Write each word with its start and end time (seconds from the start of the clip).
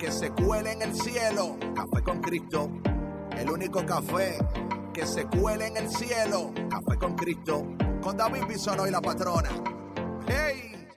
que 0.00 0.10
se 0.10 0.30
cuele 0.30 0.72
en 0.72 0.82
el 0.82 0.94
cielo. 0.94 1.58
Café 1.74 2.02
con 2.02 2.20
Cristo. 2.22 2.70
El 3.36 3.50
único 3.50 3.84
café 3.84 4.38
que 4.94 5.04
se 5.06 5.26
cuele 5.26 5.66
en 5.66 5.76
el 5.76 5.90
cielo. 5.90 6.52
Café 6.70 6.98
con 6.98 7.14
Cristo. 7.14 7.66
Con 8.00 8.16
David 8.16 8.44
Bisono 8.48 8.86
y 8.86 8.90
la 8.90 9.02
patrona. 9.02 9.50
¡Hey! 10.26 10.88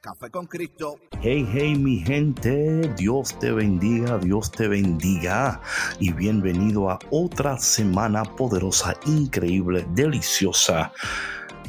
Café 0.00 0.30
con 0.30 0.46
Cristo. 0.46 1.00
Hey, 1.20 1.48
hey, 1.52 1.74
mi 1.74 1.98
gente, 1.98 2.94
Dios 2.96 3.36
te 3.40 3.50
bendiga, 3.50 4.18
Dios 4.18 4.52
te 4.52 4.68
bendiga 4.68 5.60
y 5.98 6.12
bienvenido 6.12 6.88
a 6.88 7.00
otra 7.10 7.58
semana 7.58 8.22
poderosa, 8.22 8.94
increíble, 9.04 9.84
deliciosa 9.94 10.92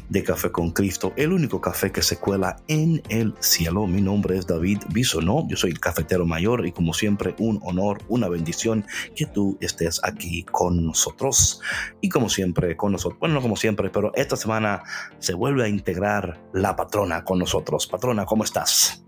de 0.09 0.23
Café 0.23 0.51
con 0.51 0.71
Cristo, 0.71 1.13
el 1.15 1.31
único 1.31 1.61
café 1.61 1.91
que 1.91 2.01
se 2.01 2.17
cuela 2.17 2.57
en 2.67 3.01
el 3.09 3.33
cielo. 3.39 3.87
Mi 3.87 4.01
nombre 4.01 4.37
es 4.37 4.47
David 4.47 4.79
Bisonó, 4.89 5.47
yo 5.47 5.55
soy 5.55 5.71
el 5.71 5.79
cafetero 5.79 6.25
mayor 6.25 6.65
y 6.65 6.71
como 6.71 6.93
siempre 6.93 7.35
un 7.37 7.59
honor, 7.63 8.01
una 8.07 8.27
bendición 8.27 8.85
que 9.15 9.25
tú 9.25 9.57
estés 9.61 10.01
aquí 10.03 10.43
con 10.43 10.85
nosotros. 10.85 11.61
Y 12.01 12.09
como 12.09 12.29
siempre 12.29 12.75
con 12.75 12.91
nosotros, 12.91 13.19
bueno, 13.19 13.35
no 13.35 13.41
como 13.41 13.55
siempre, 13.55 13.89
pero 13.89 14.11
esta 14.15 14.35
semana 14.35 14.83
se 15.19 15.33
vuelve 15.33 15.63
a 15.63 15.67
integrar 15.67 16.39
la 16.53 16.75
patrona 16.75 17.23
con 17.23 17.39
nosotros. 17.39 17.87
Patrona, 17.87 18.25
¿cómo 18.25 18.43
estás? 18.43 19.05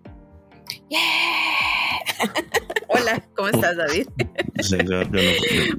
Hola, 3.12 3.28
¿cómo 3.36 3.50
estás, 3.50 3.76
David? 3.76 4.08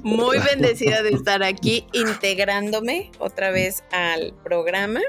Muy 0.03 0.37
bendecida 0.37 1.01
de 1.01 1.09
estar 1.09 1.41
aquí 1.41 1.87
integrándome 1.91 3.11
otra 3.17 3.49
vez 3.49 3.83
al 3.91 4.35
programa. 4.43 5.01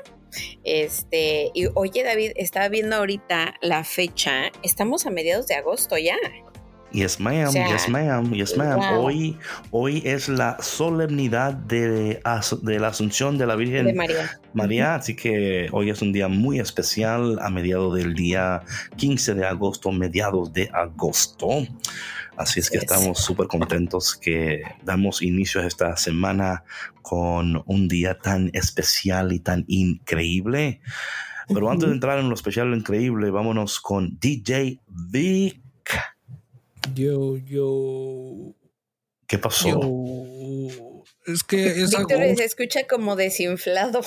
Este, 0.65 1.51
y 1.55 1.67
oye, 1.75 2.03
David, 2.03 2.33
estaba 2.37 2.69
viendo 2.69 2.97
ahorita 2.97 3.57
la 3.61 3.85
fecha. 3.85 4.51
Estamos 4.63 5.05
a 5.07 5.11
mediados 5.11 5.49
de 5.49 5.57
agosto 5.57 5.99
ya. 5.99 6.17
Yes, 6.95 7.19
ma'am, 7.19 7.51
yes, 7.53 7.89
ma'am, 7.89 8.33
yes, 8.33 8.57
ma'am. 8.57 8.79
Hoy, 9.01 9.37
hoy 9.73 10.01
es 10.05 10.29
la 10.29 10.57
solemnidad 10.61 11.53
de, 11.53 12.21
de, 12.63 12.79
la 12.79 12.89
Asunción 12.89 13.37
de 13.37 13.47
la 13.47 13.57
Virgen 13.57 13.97
María. 13.97 14.39
María, 14.53 14.95
así 14.95 15.17
que 15.17 15.67
hoy 15.73 15.91
es 15.91 16.01
un 16.03 16.13
día 16.13 16.29
muy 16.29 16.61
especial 16.61 17.41
a 17.43 17.51
mediados 17.51 17.97
del 17.97 18.15
día 18.15 18.63
15 18.95 19.35
de 19.35 19.45
agosto, 19.45 19.91
mediados 19.91 20.53
de 20.53 20.71
agosto. 20.73 21.67
Así 22.37 22.61
es 22.61 22.71
que 22.71 22.79
estamos 22.79 23.19
súper 23.19 23.49
contentos 23.49 24.15
que 24.15 24.63
damos 24.85 25.21
inicio 25.21 25.63
a 25.63 25.67
esta 25.67 25.97
semana 25.97 26.63
con 27.03 27.65
un 27.67 27.89
día 27.89 28.19
tan 28.19 28.51
especial 28.53 29.33
y 29.33 29.41
tan 29.41 29.65
increíble. 29.67 30.81
Pero 31.49 31.73
antes 31.73 31.89
de 31.89 31.95
entrar 31.95 32.21
en 32.21 32.29
lo 32.29 32.35
especial 32.37 32.73
y 32.73 32.77
increíble, 32.77 33.33
vámonos 33.33 33.81
con 33.81 34.17
DJ 34.21 34.81
Vic. 34.87 35.64
Yo, 36.93 37.37
yo. 37.39 38.55
¿Qué 39.27 39.39
pasó? 39.39 39.81
Es 41.27 41.43
que 41.43 41.83
es 41.83 41.91
Víctor 41.91 42.37
se 42.37 42.45
escucha 42.45 42.87
como 42.87 43.17
desinflado. 43.17 44.03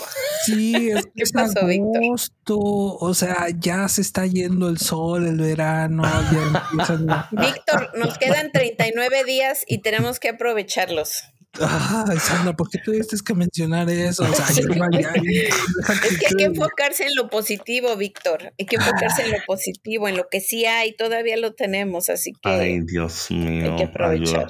Sí, 0.45 0.91
es, 0.91 1.05
¿Qué 1.15 1.23
pasó, 1.33 1.61
agosto, 1.61 2.57
o 2.59 3.13
sea, 3.15 3.47
ya 3.57 3.87
se 3.87 4.01
está 4.01 4.27
yendo 4.27 4.69
el 4.69 4.77
sol, 4.77 5.25
el 5.25 5.37
verano. 5.37 6.03
Víctor, 7.31 7.97
nos 7.97 8.17
quedan 8.19 8.51
39 8.51 9.23
días 9.23 9.63
y 9.67 9.79
tenemos 9.79 10.19
que 10.19 10.29
aprovecharlos. 10.29 11.23
Ay, 11.59 12.17
Sandra, 12.19 12.55
¿por 12.55 12.69
qué 12.69 12.79
tuviste 12.79 13.15
que 13.25 13.33
mencionar 13.33 13.89
eso? 13.89 14.23
O 14.23 14.33
sea, 14.33 14.45
es 14.49 14.65
que 14.65 16.27
hay 16.27 16.35
que 16.37 16.43
enfocarse 16.43 17.05
en 17.05 17.15
lo 17.15 17.29
positivo, 17.29 17.95
Víctor. 17.95 18.53
Hay 18.59 18.65
que 18.65 18.75
enfocarse 18.75 19.23
en 19.23 19.31
lo 19.31 19.37
positivo, 19.45 20.07
en 20.07 20.17
lo 20.17 20.27
que 20.29 20.39
sí 20.39 20.65
hay, 20.65 20.95
todavía 20.95 21.37
lo 21.37 21.53
tenemos, 21.53 22.09
así 22.09 22.33
que. 22.33 22.49
Ay, 22.49 22.81
Dios 22.81 23.31
mío. 23.31 23.71
Hay 23.71 23.75
que 23.77 23.83
aprovechar. 23.85 24.47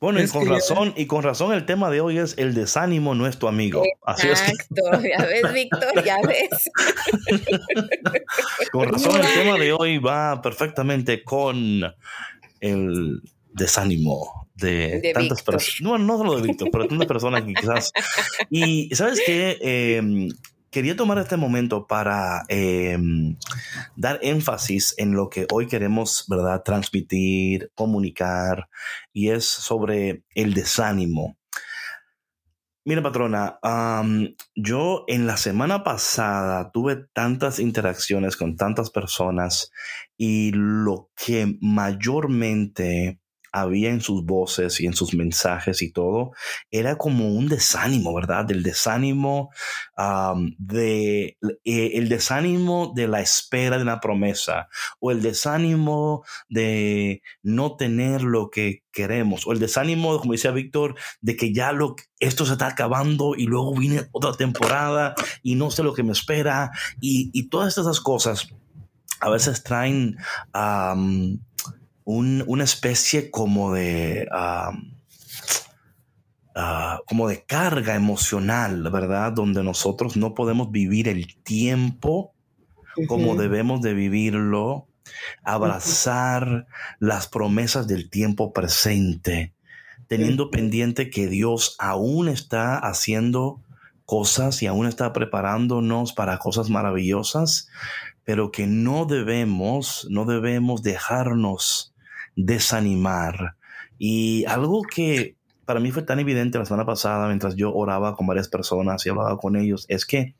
Bueno, 0.00 0.22
y 0.22 0.28
con 0.28 0.48
razón, 0.48 0.94
y 0.96 1.06
con 1.06 1.22
razón 1.22 1.52
el 1.52 1.66
tema 1.66 1.90
de 1.90 2.00
hoy 2.00 2.18
es 2.18 2.34
el 2.38 2.54
desánimo 2.54 3.14
nuestro 3.14 3.48
amigo. 3.48 3.82
Así 4.04 4.28
Exacto, 4.28 4.92
es 4.92 5.02
ya 5.02 5.24
ves, 5.24 5.52
Víctor, 5.52 6.04
ya 6.04 6.18
ves. 6.26 6.70
con 8.72 8.88
razón 8.88 9.20
el 9.20 9.34
tema 9.34 9.58
de 9.58 9.72
hoy 9.78 9.98
va 9.98 10.40
perfectamente 10.42 11.22
con 11.22 11.82
el 12.60 13.22
desánimo 13.52 14.47
de, 14.58 15.12
tantas 15.14 15.42
personas. 15.42 15.80
No, 15.80 15.98
no 15.98 16.18
solo 16.18 16.36
de 16.36 16.42
Víctor, 16.42 16.68
pero 16.70 16.84
de 16.84 16.90
tantas 16.90 17.08
personas 17.08 17.42
que 17.42 17.54
quizás. 17.54 17.92
Y 18.50 18.94
sabes 18.94 19.20
qué? 19.24 19.58
Em, 19.60 20.28
quería 20.70 20.96
tomar 20.96 21.18
este 21.18 21.36
momento 21.36 21.86
para 21.86 22.44
em, 22.48 23.36
dar 23.96 24.18
énfasis 24.22 24.94
en 24.98 25.12
lo 25.12 25.28
que 25.28 25.46
hoy 25.52 25.66
queremos, 25.66 26.24
¿verdad?, 26.28 26.62
transmitir, 26.64 27.70
comunicar, 27.74 28.68
y 29.12 29.30
es 29.30 29.44
sobre 29.44 30.22
el 30.34 30.54
desánimo. 30.54 31.36
Mira, 32.84 33.02
patrona, 33.02 33.58
yo 34.54 35.04
en 35.08 35.26
la 35.26 35.36
semana 35.36 35.84
pasada 35.84 36.70
tuve 36.70 36.96
tantas 37.12 37.58
interacciones 37.58 38.34
con 38.34 38.56
tantas 38.56 38.88
personas 38.88 39.70
y 40.16 40.52
lo 40.54 41.10
que 41.14 41.58
mayormente 41.60 43.20
había 43.52 43.90
en 43.90 44.00
sus 44.00 44.24
voces 44.24 44.80
y 44.80 44.86
en 44.86 44.94
sus 44.94 45.14
mensajes 45.14 45.82
y 45.82 45.92
todo, 45.92 46.32
era 46.70 46.96
como 46.96 47.28
un 47.28 47.48
desánimo, 47.48 48.14
¿verdad? 48.14 48.44
Del 48.44 48.62
desánimo 48.62 49.50
de 50.58 51.36
eh, 51.64 51.90
el 51.94 52.08
desánimo 52.08 52.92
de 52.94 53.08
la 53.08 53.20
espera 53.20 53.76
de 53.76 53.82
una 53.82 54.00
promesa 54.00 54.68
o 55.00 55.10
el 55.10 55.22
desánimo 55.22 56.24
de 56.48 57.22
no 57.42 57.76
tener 57.76 58.22
lo 58.22 58.50
que 58.50 58.84
queremos 58.92 59.46
o 59.46 59.52
el 59.52 59.58
desánimo, 59.58 60.18
como 60.18 60.32
decía 60.32 60.50
Víctor, 60.50 60.94
de 61.20 61.36
que 61.36 61.52
ya 61.52 61.72
lo 61.72 61.96
esto 62.20 62.46
se 62.46 62.52
está 62.52 62.68
acabando 62.68 63.34
y 63.36 63.44
luego 63.44 63.74
viene 63.74 64.08
otra 64.12 64.32
temporada 64.32 65.14
y 65.42 65.54
no 65.54 65.70
sé 65.70 65.82
lo 65.82 65.94
que 65.94 66.02
me 66.02 66.12
espera 66.12 66.70
y, 67.00 67.30
y 67.32 67.48
todas 67.48 67.76
estas 67.76 68.00
cosas 68.00 68.48
a 69.20 69.30
veces 69.30 69.62
traen 69.62 70.16
una 72.10 72.64
especie 72.64 73.30
como 73.30 73.74
de, 73.74 74.26
ah, 74.32 74.72
como 77.06 77.28
de 77.28 77.44
carga 77.44 77.94
emocional, 77.94 78.82
¿verdad? 78.90 79.32
Donde 79.32 79.62
nosotros 79.62 80.16
no 80.16 80.34
podemos 80.34 80.70
vivir 80.70 81.06
el 81.06 81.36
tiempo 81.42 82.34
como 83.06 83.36
debemos 83.36 83.80
de 83.82 83.94
vivirlo, 83.94 84.88
abrazar 85.44 86.66
las 86.98 87.28
promesas 87.28 87.86
del 87.86 88.10
tiempo 88.10 88.52
presente, 88.52 89.54
teniendo 90.08 90.50
pendiente 90.50 91.10
que 91.10 91.28
Dios 91.28 91.76
aún 91.78 92.28
está 92.28 92.78
haciendo 92.78 93.62
cosas 94.04 94.62
y 94.62 94.66
aún 94.66 94.86
está 94.86 95.12
preparándonos 95.12 96.14
para 96.14 96.38
cosas 96.38 96.70
maravillosas, 96.70 97.68
pero 98.24 98.50
que 98.50 98.66
no 98.66 99.04
debemos, 99.04 100.06
no 100.10 100.24
debemos 100.24 100.82
dejarnos 100.82 101.94
desanimar. 102.38 103.56
Y 103.98 104.44
algo 104.46 104.82
que 104.82 105.36
para 105.64 105.80
mí 105.80 105.90
fue 105.90 106.02
tan 106.02 106.18
evidente 106.18 106.58
la 106.58 106.64
semana 106.64 106.86
pasada 106.86 107.26
mientras 107.26 107.56
yo 107.56 107.74
oraba 107.74 108.14
con 108.14 108.26
varias 108.26 108.48
personas 108.48 109.04
y 109.04 109.10
hablaba 109.10 109.36
con 109.36 109.56
ellos, 109.56 109.84
es 109.88 110.06
que, 110.06 110.34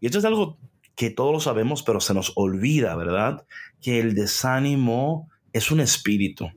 y 0.00 0.06
esto 0.06 0.18
es 0.18 0.24
algo 0.24 0.58
que 0.94 1.10
todos 1.10 1.32
lo 1.32 1.40
sabemos, 1.40 1.82
pero 1.82 2.00
se 2.00 2.14
nos 2.14 2.32
olvida, 2.36 2.94
¿verdad? 2.96 3.46
Que 3.80 4.00
el 4.00 4.14
desánimo 4.14 5.30
es 5.52 5.70
un 5.70 5.80
espíritu. 5.80 6.50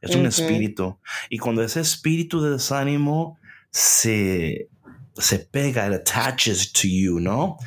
Es 0.00 0.14
un 0.14 0.26
espíritu. 0.26 0.98
Y 1.28 1.38
cuando 1.38 1.62
ese 1.62 1.80
espíritu 1.80 2.40
de 2.40 2.50
desánimo 2.50 3.38
se 3.70 4.68
se 5.18 5.38
pega, 5.38 5.86
it 5.86 5.94
attaches 5.94 6.72
to 6.72 6.88
you, 6.88 7.20
¿no? 7.20 7.58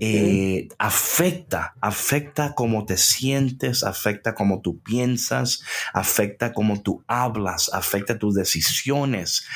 Eh, 0.00 0.68
afecta, 0.78 1.74
afecta 1.80 2.54
cómo 2.54 2.84
te 2.86 2.96
sientes, 2.96 3.84
afecta 3.84 4.34
cómo 4.34 4.60
tú 4.60 4.80
piensas, 4.80 5.62
afecta 5.92 6.52
cómo 6.52 6.82
tú 6.82 7.02
hablas, 7.06 7.70
afecta 7.72 8.18
tus 8.18 8.34
decisiones. 8.34 9.46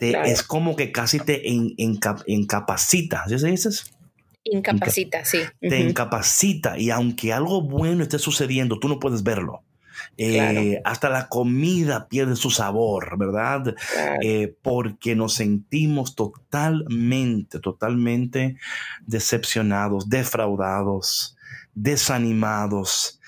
Es 0.00 0.42
como 0.42 0.76
que 0.76 0.92
casi 0.92 1.20
te 1.20 1.42
incapacita, 2.26 3.24
¿sí 3.28 3.38
se 3.38 3.46
dices? 3.48 3.84
Incapacita, 4.44 5.24
sí. 5.24 5.40
Te 5.60 5.80
incapacita 5.80 6.78
y 6.78 6.90
aunque 6.90 7.32
algo 7.32 7.62
bueno 7.62 8.02
esté 8.02 8.18
sucediendo, 8.18 8.78
tú 8.78 8.88
no 8.88 8.98
puedes 8.98 9.22
verlo. 9.22 9.62
Eh, 10.16 10.80
hasta 10.84 11.08
la 11.08 11.28
comida 11.28 12.08
pierde 12.08 12.36
su 12.36 12.50
sabor, 12.50 13.18
¿verdad? 13.18 13.74
Eh, 14.22 14.54
porque 14.62 15.14
nos 15.14 15.34
sentimos 15.34 16.14
totalmente, 16.14 17.58
totalmente 17.58 18.56
decepcionados, 19.06 20.08
defraudados, 20.08 21.36
desanimados. 21.74 23.20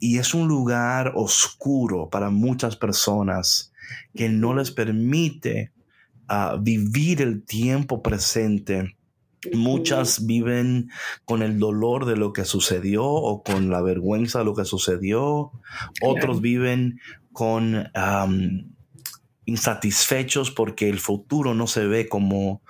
y 0.00 0.18
es 0.18 0.34
un 0.34 0.48
lugar 0.48 1.12
oscuro 1.14 2.08
para 2.10 2.30
muchas 2.30 2.76
personas 2.76 3.72
que 4.14 4.28
no 4.28 4.54
les 4.54 4.70
permite 4.70 5.70
ah, 6.28 6.56
vivir 6.60 7.22
el 7.22 7.44
tiempo 7.44 8.02
presente 8.02 8.96
Muchas 9.52 10.26
viven 10.26 10.90
con 11.24 11.42
el 11.42 11.58
dolor 11.58 12.06
de 12.06 12.16
lo 12.16 12.32
que 12.32 12.44
sucedió 12.44 13.04
o 13.04 13.42
con 13.42 13.70
la 13.70 13.82
vergüenza 13.82 14.40
de 14.40 14.44
lo 14.44 14.54
que 14.54 14.64
sucedió. 14.64 15.52
Otros 16.00 16.40
viven 16.40 17.00
con 17.32 17.90
insatisfechos 19.44 20.50
porque 20.50 20.88
el 20.88 20.98
futuro 20.98 21.54
no 21.54 21.66
se 21.66 21.86
ve 21.86 22.08
como 22.08 22.62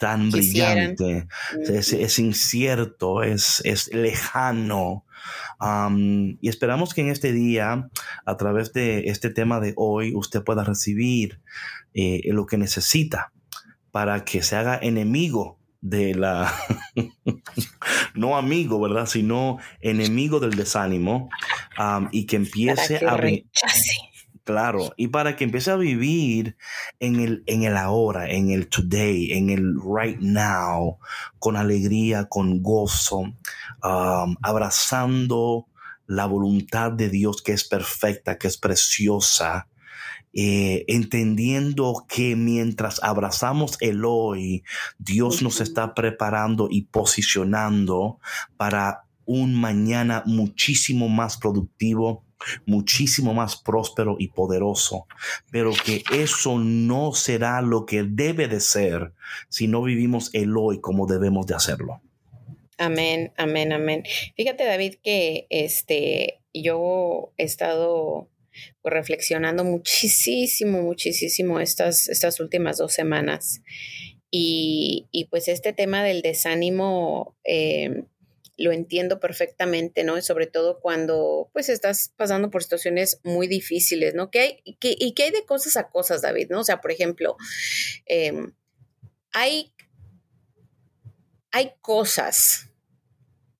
tan 0.00 0.30
brillante. 0.30 1.28
Es, 1.68 2.18
incierto, 2.18 3.22
es, 3.22 3.60
es 3.64 3.92
lejano. 3.92 5.04
y 6.40 6.48
esperamos 6.48 6.94
que 6.94 7.02
en 7.02 7.10
este 7.10 7.32
día, 7.32 7.90
a 8.24 8.36
través 8.38 8.72
de 8.72 9.10
este 9.10 9.28
tema 9.28 9.60
de 9.60 9.74
hoy, 9.76 10.14
usted 10.14 10.42
pueda 10.42 10.64
recibir 10.64 11.40
eh, 11.92 12.22
lo 12.26 12.46
que 12.46 12.56
necesita 12.56 13.32
para 13.90 14.24
que 14.24 14.42
se 14.42 14.56
haga 14.56 14.78
enemigo 14.80 15.59
de 15.80 16.14
la, 16.14 16.52
no 18.14 18.36
amigo, 18.36 18.80
¿verdad? 18.80 19.06
Sino 19.06 19.58
enemigo 19.80 20.40
del 20.40 20.54
desánimo 20.54 21.30
y 22.10 22.26
que 22.26 22.36
empiece 22.36 22.96
a... 23.06 23.18
Claro, 24.42 24.92
y 24.96 25.08
para 25.08 25.36
que 25.36 25.44
empiece 25.44 25.70
a 25.70 25.76
vivir 25.76 26.56
en 26.98 27.20
el, 27.20 27.44
en 27.46 27.62
el 27.62 27.76
ahora, 27.76 28.28
en 28.28 28.50
el 28.50 28.68
today, 28.68 29.32
en 29.32 29.48
el 29.50 29.76
right 29.76 30.18
now, 30.18 30.98
con 31.38 31.56
alegría, 31.56 32.24
con 32.24 32.60
gozo, 32.62 33.34
abrazando 33.80 35.68
la 36.06 36.26
voluntad 36.26 36.90
de 36.90 37.10
Dios 37.10 37.42
que 37.42 37.52
es 37.52 37.62
perfecta, 37.62 38.38
que 38.38 38.48
es 38.48 38.56
preciosa, 38.56 39.68
eh, 40.32 40.84
entendiendo 40.88 42.06
que 42.08 42.36
mientras 42.36 43.02
abrazamos 43.02 43.76
el 43.80 44.04
hoy, 44.04 44.62
Dios 44.98 45.42
nos 45.42 45.60
está 45.60 45.94
preparando 45.94 46.68
y 46.70 46.82
posicionando 46.82 48.18
para 48.56 49.04
un 49.24 49.54
mañana 49.54 50.22
muchísimo 50.26 51.08
más 51.08 51.36
productivo, 51.36 52.24
muchísimo 52.66 53.34
más 53.34 53.56
próspero 53.56 54.16
y 54.18 54.28
poderoso, 54.28 55.06
pero 55.50 55.72
que 55.72 56.02
eso 56.12 56.58
no 56.58 57.12
será 57.12 57.60
lo 57.60 57.86
que 57.86 58.02
debe 58.02 58.48
de 58.48 58.60
ser 58.60 59.12
si 59.48 59.68
no 59.68 59.82
vivimos 59.82 60.30
el 60.32 60.56
hoy 60.56 60.80
como 60.80 61.06
debemos 61.06 61.46
de 61.46 61.54
hacerlo. 61.54 62.00
Amén, 62.78 63.32
amén, 63.36 63.72
amén. 63.72 64.04
Fíjate 64.36 64.64
David 64.64 64.94
que 65.02 65.46
este 65.50 66.40
yo 66.54 67.32
he 67.36 67.44
estado 67.44 68.28
pues, 68.82 68.92
reflexionando 68.92 69.64
muchísimo, 69.64 70.82
muchísimo 70.82 71.60
estas, 71.60 72.08
estas 72.08 72.40
últimas 72.40 72.78
dos 72.78 72.92
semanas. 72.92 73.62
Y, 74.30 75.08
pues 75.30 75.48
este 75.48 75.72
tema 75.72 76.04
del 76.04 76.22
desánimo 76.22 77.36
eh, 77.44 78.04
lo 78.60 78.72
entiendo 78.72 79.20
perfectamente, 79.20 80.04
¿no? 80.04 80.18
Y 80.18 80.22
sobre 80.22 80.46
todo 80.46 80.80
cuando 80.80 81.48
pues 81.52 81.70
estás 81.70 82.12
pasando 82.16 82.50
por 82.50 82.62
situaciones 82.62 83.20
muy 83.24 83.48
difíciles, 83.48 84.14
¿no? 84.14 84.30
¿Qué 84.30 84.40
hay, 84.40 84.62
¿Y 84.64 85.14
qué 85.14 85.22
hay 85.22 85.30
de 85.30 85.46
cosas 85.46 85.78
a 85.78 85.88
cosas, 85.88 86.20
David? 86.20 86.48
¿No? 86.50 86.60
O 86.60 86.64
sea, 86.64 86.80
por 86.80 86.92
ejemplo, 86.92 87.36
em, 88.04 88.52
hay, 89.32 89.72
hay 91.52 91.72
cosas 91.80 92.68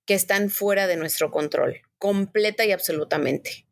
que 0.04 0.14
están 0.14 0.50
fuera 0.50 0.86
de 0.86 0.96
nuestro 0.96 1.30
control, 1.30 1.80
completa 1.96 2.66
y 2.66 2.72
absolutamente. 2.72 3.66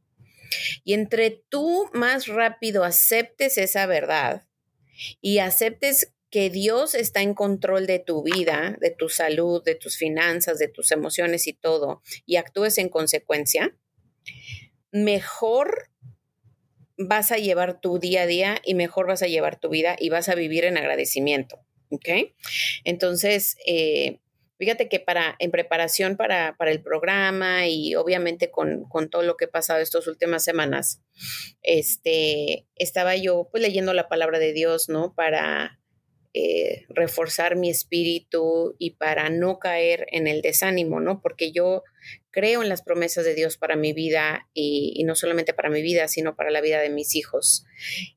Y 0.85 0.95
entre 0.95 1.43
tú 1.49 1.89
más 1.93 2.27
rápido 2.27 2.85
aceptes 2.85 3.59
esa 3.59 3.87
verdad 3.87 4.47
y 5.21 5.39
aceptes 5.39 6.13
que 6.31 6.51
Dios 6.51 6.95
está 6.95 7.23
en 7.23 7.35
control 7.35 7.87
de 7.87 7.99
tu 7.99 8.23
vida, 8.23 8.77
de 8.81 8.91
tu 8.91 9.09
salud, 9.09 9.63
de 9.65 9.75
tus 9.75 9.97
finanzas, 9.97 10.59
de 10.59 10.69
tus 10.69 10.91
emociones 10.93 11.47
y 11.47 11.55
todo, 11.55 12.03
y 12.27 12.37
actúes 12.37 12.77
en 12.79 12.89
consecuencia, 12.89 13.75
mejor 14.91 15.91
vas 16.99 17.33
a 17.33 17.37
llevar 17.37 17.81
tu 17.81 17.99
día 17.99 18.23
a 18.23 18.27
día 18.27 18.61
y 18.65 18.75
mejor 18.75 19.07
vas 19.07 19.23
a 19.23 19.29
llevar 19.29 19.59
tu 19.59 19.69
vida 19.69 19.97
y 19.99 20.11
vas 20.11 20.29
a 20.29 20.35
vivir 20.35 20.65
en 20.65 20.77
agradecimiento. 20.77 21.61
¿Ok? 21.91 22.09
Entonces, 22.85 23.57
eh, 23.67 24.19
Fíjate 24.59 24.89
que 24.89 24.99
para, 24.99 25.37
en 25.39 25.53
preparación 25.53 26.17
para, 26.17 26.57
el 26.59 26.83
programa 26.83 27.69
y 27.69 27.95
obviamente 27.95 28.51
con, 28.51 28.89
todo 29.09 29.23
lo 29.23 29.37
que 29.37 29.45
he 29.45 29.49
pasado 29.49 29.79
estas 29.79 30.09
últimas 30.09 30.43
semanas, 30.43 31.01
este, 31.63 32.67
estaba 32.75 33.15
yo 33.15 33.49
pues 33.53 33.63
leyendo 33.63 33.95
la 33.95 34.09
palabra 34.09 34.41
de 34.41 34.53
Dios, 34.53 34.89
¿no? 34.89 35.15
Para 35.15 35.79
eh, 36.35 36.87
reforzar 36.89 37.55
mi 37.55 37.71
espíritu 37.71 38.75
y 38.81 38.97
para 38.97 39.31
no 39.31 39.61
caer 39.61 40.09
en 40.11 40.27
el 40.27 40.43
desánimo, 40.43 40.99
¿no? 40.99 41.21
Porque 41.23 41.53
yo 41.53 41.85
creo 42.33 42.61
en 42.61 42.69
las 42.69 42.83
promesas 42.83 43.25
de 43.25 43.37
Dios 43.37 43.59
para 43.59 43.77
mi 43.77 43.93
vida 43.93 44.49
y, 44.55 45.05
no 45.05 45.15
solamente 45.15 45.55
para 45.55 45.71
mi 45.71 45.83
vida, 45.83 46.09
sino 46.09 46.35
para 46.35 46.51
la 46.51 46.61
vida 46.61 46.81
de 46.81 46.91
mis 46.91 47.15
hijos. 47.15 47.65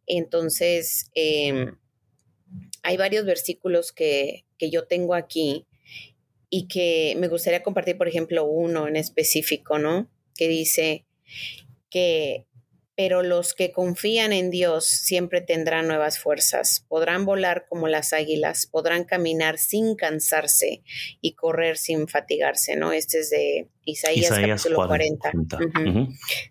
Entonces, 0.07 1.11
em, 1.13 1.77
hay 2.81 2.97
varios 2.97 3.25
versículos 3.25 3.91
que, 3.91 4.45
que 4.57 4.71
yo 4.71 4.87
tengo 4.87 5.13
aquí 5.13 5.67
y 6.51 6.67
que 6.67 7.15
me 7.17 7.29
gustaría 7.29 7.63
compartir, 7.63 7.97
por 7.97 8.09
ejemplo, 8.09 8.43
uno 8.43 8.87
en 8.87 8.97
específico, 8.97 9.79
¿no? 9.79 10.11
Que 10.35 10.49
dice 10.49 11.05
que 11.89 12.45
pero 12.95 13.23
los 13.23 13.53
que 13.53 13.71
confían 13.71 14.33
en 14.33 14.51
Dios 14.51 14.85
siempre 14.85 15.41
tendrán 15.41 15.87
nuevas 15.87 16.19
fuerzas, 16.19 16.85
podrán 16.87 17.25
volar 17.25 17.65
como 17.69 17.87
las 17.87 18.13
águilas, 18.13 18.67
podrán 18.67 19.05
caminar 19.05 19.57
sin 19.57 19.95
cansarse 19.95 20.83
y 21.21 21.33
correr 21.33 21.77
sin 21.77 22.07
fatigarse, 22.07 22.75
¿no? 22.75 22.91
Este 22.91 23.21
es 23.21 23.29
de 23.29 23.69
Isaías, 23.85 24.29
capítulo 24.29 24.85
40. 24.87 25.31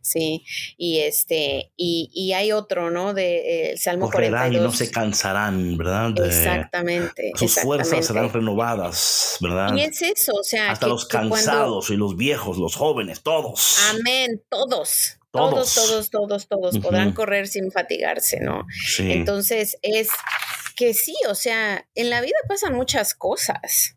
Sí, 0.00 0.44
y 0.76 1.00
este, 1.00 1.72
y, 1.76 2.32
hay 2.32 2.52
otro, 2.52 2.90
¿no? 2.90 3.14
De 3.14 3.72
eh, 3.72 3.76
Salmo 3.76 4.10
Correrán 4.10 4.52
y 4.52 4.56
no 4.56 4.72
se 4.72 4.90
cansarán, 4.90 5.76
¿verdad? 5.76 6.12
exactamente. 6.24 7.32
Sus 7.36 7.54
fuerzas 7.56 8.06
serán 8.06 8.32
renovadas, 8.32 9.36
¿verdad? 9.40 9.74
Y 9.76 9.82
es 9.82 10.00
eso, 10.02 10.32
o 10.32 10.42
sea. 10.42 10.70
Hasta 10.70 10.86
los 10.86 11.04
cansados 11.04 11.90
y 11.90 11.96
los 11.96 12.16
viejos, 12.16 12.56
los 12.58 12.74
jóvenes, 12.74 13.22
todos. 13.22 13.78
Amén, 13.90 14.42
todos 14.48 15.19
todos, 15.30 15.74
todos, 15.74 16.10
todos, 16.10 16.48
todos 16.48 16.78
podrán 16.78 17.12
correr 17.12 17.46
sin 17.46 17.70
fatigarse, 17.70 18.40
¿no? 18.40 18.66
Entonces 18.98 19.78
es 19.82 20.08
que 20.76 20.94
sí, 20.94 21.14
o 21.28 21.34
sea, 21.34 21.86
en 21.94 22.10
la 22.10 22.20
vida 22.20 22.36
pasan 22.48 22.74
muchas 22.74 23.14
cosas. 23.14 23.96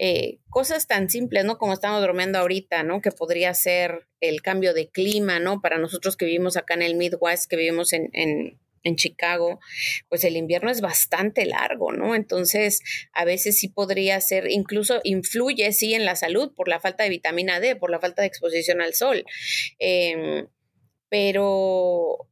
Eh, 0.00 0.38
cosas 0.48 0.86
tan 0.86 1.10
simples, 1.10 1.44
¿no? 1.44 1.58
Como 1.58 1.72
estamos 1.72 2.00
bromeando 2.02 2.38
ahorita, 2.38 2.84
¿no? 2.84 3.00
Que 3.00 3.10
podría 3.10 3.52
ser 3.54 4.06
el 4.20 4.42
cambio 4.42 4.72
de 4.72 4.88
clima, 4.88 5.40
¿no? 5.40 5.60
Para 5.60 5.78
nosotros 5.78 6.16
que 6.16 6.24
vivimos 6.24 6.56
acá 6.56 6.74
en 6.74 6.82
el 6.82 6.94
Midwest, 6.94 7.50
que 7.50 7.56
vivimos 7.56 7.92
en, 7.92 8.10
en, 8.12 8.60
en 8.84 8.96
Chicago, 8.96 9.58
pues 10.08 10.22
el 10.22 10.36
invierno 10.36 10.70
es 10.70 10.80
bastante 10.80 11.46
largo, 11.46 11.92
¿no? 11.92 12.14
Entonces, 12.14 12.80
a 13.12 13.24
veces 13.24 13.58
sí 13.58 13.68
podría 13.68 14.20
ser, 14.20 14.50
incluso 14.50 15.00
influye, 15.02 15.72
sí, 15.72 15.94
en 15.94 16.04
la 16.04 16.14
salud 16.14 16.52
por 16.54 16.68
la 16.68 16.78
falta 16.78 17.02
de 17.02 17.10
vitamina 17.10 17.58
D, 17.58 17.74
por 17.74 17.90
la 17.90 17.98
falta 17.98 18.22
de 18.22 18.28
exposición 18.28 18.80
al 18.80 18.94
sol. 18.94 19.24
Eh, 19.80 20.46
pero 21.08 22.28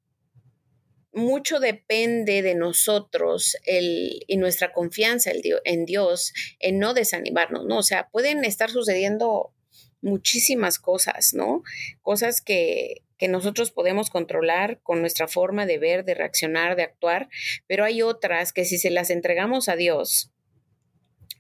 mucho 1.12 1.60
depende 1.60 2.42
de 2.42 2.54
nosotros 2.54 3.56
el, 3.64 4.22
y 4.26 4.36
nuestra 4.36 4.72
confianza 4.72 5.30
en 5.64 5.86
Dios, 5.86 6.34
en 6.58 6.78
no 6.78 6.92
desanimarnos, 6.92 7.64
¿no? 7.64 7.78
O 7.78 7.82
sea, 7.82 8.08
pueden 8.10 8.44
estar 8.44 8.70
sucediendo 8.70 9.54
muchísimas 10.02 10.78
cosas, 10.78 11.32
¿no? 11.32 11.62
Cosas 12.02 12.42
que, 12.42 13.02
que 13.18 13.28
nosotros 13.28 13.70
podemos 13.70 14.10
controlar 14.10 14.80
con 14.82 15.00
nuestra 15.00 15.26
forma 15.26 15.64
de 15.64 15.78
ver, 15.78 16.04
de 16.04 16.14
reaccionar, 16.14 16.76
de 16.76 16.82
actuar, 16.82 17.28
pero 17.66 17.84
hay 17.84 18.02
otras 18.02 18.52
que 18.52 18.64
si 18.64 18.78
se 18.78 18.90
las 18.90 19.10
entregamos 19.10 19.68
a 19.68 19.76
Dios, 19.76 20.30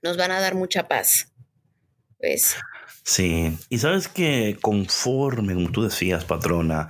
nos 0.02 0.16
van 0.16 0.30
a 0.30 0.40
dar 0.40 0.54
mucha 0.54 0.88
paz. 0.88 1.32
¿Ves? 2.18 2.56
Sí, 3.08 3.56
y 3.70 3.78
sabes 3.78 4.08
que 4.08 4.58
conforme, 4.60 5.54
como 5.54 5.70
tú 5.70 5.84
decías, 5.84 6.24
patrona, 6.24 6.88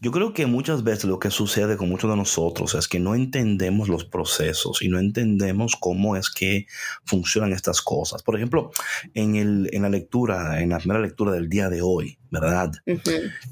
yo 0.00 0.12
creo 0.12 0.32
que 0.32 0.46
muchas 0.46 0.82
veces 0.82 1.04
lo 1.04 1.18
que 1.18 1.30
sucede 1.30 1.76
con 1.76 1.90
muchos 1.90 2.10
de 2.10 2.16
nosotros 2.16 2.74
es 2.74 2.88
que 2.88 2.98
no 2.98 3.14
entendemos 3.14 3.90
los 3.90 4.06
procesos 4.06 4.80
y 4.80 4.88
no 4.88 4.98
entendemos 4.98 5.76
cómo 5.78 6.16
es 6.16 6.30
que 6.30 6.64
funcionan 7.04 7.52
estas 7.52 7.82
cosas. 7.82 8.22
Por 8.22 8.36
ejemplo, 8.36 8.70
en, 9.12 9.36
el, 9.36 9.68
en 9.74 9.82
la 9.82 9.90
lectura, 9.90 10.62
en 10.62 10.70
la 10.70 10.78
primera 10.78 11.02
lectura 11.02 11.32
del 11.32 11.50
día 11.50 11.68
de 11.68 11.82
hoy, 11.82 12.18
¿verdad? 12.30 12.72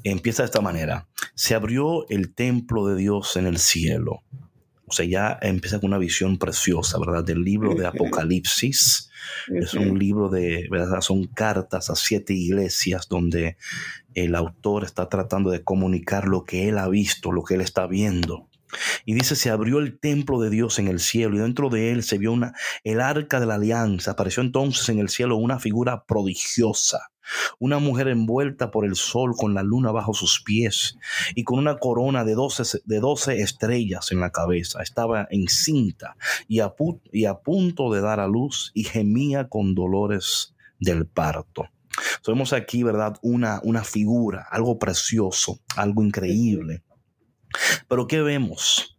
Empieza 0.03 0.41
de 0.41 0.47
esta 0.47 0.61
manera. 0.61 1.07
Se 1.35 1.53
abrió 1.53 2.09
el 2.09 2.33
templo 2.33 2.87
de 2.87 2.95
Dios 2.95 3.37
en 3.37 3.45
el 3.45 3.59
cielo. 3.59 4.23
O 4.89 4.93
sea, 4.93 5.05
ya 5.05 5.37
empieza 5.41 5.79
con 5.79 5.89
una 5.89 5.97
visión 5.97 6.37
preciosa, 6.37 6.97
¿verdad? 6.97 7.23
Del 7.23 7.43
libro 7.43 7.75
de 7.75 7.85
Apocalipsis 7.85 9.11
es 9.47 9.73
un 9.73 9.99
libro 9.99 10.29
de, 10.29 10.67
¿verdad? 10.71 11.01
Son 11.01 11.25
cartas 11.25 11.89
a 11.89 11.95
siete 11.95 12.33
iglesias 12.33 13.07
donde 13.09 13.57
el 14.13 14.33
autor 14.33 14.85
está 14.85 15.09
tratando 15.09 15.51
de 15.51 15.63
comunicar 15.63 16.25
lo 16.27 16.45
que 16.45 16.69
él 16.69 16.77
ha 16.77 16.87
visto, 16.87 17.33
lo 17.33 17.43
que 17.43 17.55
él 17.55 17.61
está 17.61 17.85
viendo. 17.85 18.49
Y 19.05 19.13
dice, 19.13 19.35
se 19.35 19.49
abrió 19.49 19.79
el 19.79 19.99
templo 19.99 20.39
de 20.39 20.49
Dios 20.49 20.79
en 20.79 20.87
el 20.87 20.99
cielo 20.99 21.35
y 21.35 21.39
dentro 21.39 21.69
de 21.69 21.91
él 21.91 22.03
se 22.03 22.17
vio 22.17 22.31
una, 22.31 22.53
el 22.83 23.01
arca 23.01 23.39
de 23.39 23.45
la 23.45 23.55
alianza. 23.55 24.11
Apareció 24.11 24.41
entonces 24.41 24.87
en 24.89 24.99
el 24.99 25.09
cielo 25.09 25.35
una 25.35 25.59
figura 25.59 26.05
prodigiosa 26.05 27.11
una 27.59 27.79
mujer 27.79 28.07
envuelta 28.07 28.71
por 28.71 28.85
el 28.85 28.95
sol 28.95 29.33
con 29.37 29.53
la 29.53 29.63
luna 29.63 29.91
bajo 29.91 30.13
sus 30.13 30.41
pies 30.41 30.97
y 31.35 31.43
con 31.43 31.59
una 31.59 31.77
corona 31.77 32.23
de 32.23 32.33
doce, 32.33 32.81
de 32.85 33.41
estrellas 33.41 34.11
en 34.11 34.19
la 34.19 34.31
cabeza. 34.31 34.81
Estaba 34.81 35.27
encinta 35.29 36.15
y 36.47 36.59
a, 36.59 36.73
y 37.11 37.25
a 37.25 37.35
punto 37.35 37.91
de 37.91 38.01
dar 38.01 38.19
a 38.19 38.27
luz 38.27 38.71
y 38.73 38.83
gemía 38.83 39.47
con 39.47 39.75
dolores 39.75 40.55
del 40.79 41.07
parto. 41.07 41.65
Vemos 42.25 42.53
aquí, 42.53 42.83
¿verdad? 42.83 43.17
Una, 43.21 43.59
una 43.63 43.83
figura, 43.83 44.45
algo 44.51 44.77
precioso, 44.77 45.59
algo 45.75 46.03
increíble. 46.03 46.83
Pero 47.87 48.07
¿qué 48.07 48.21
vemos? 48.21 48.96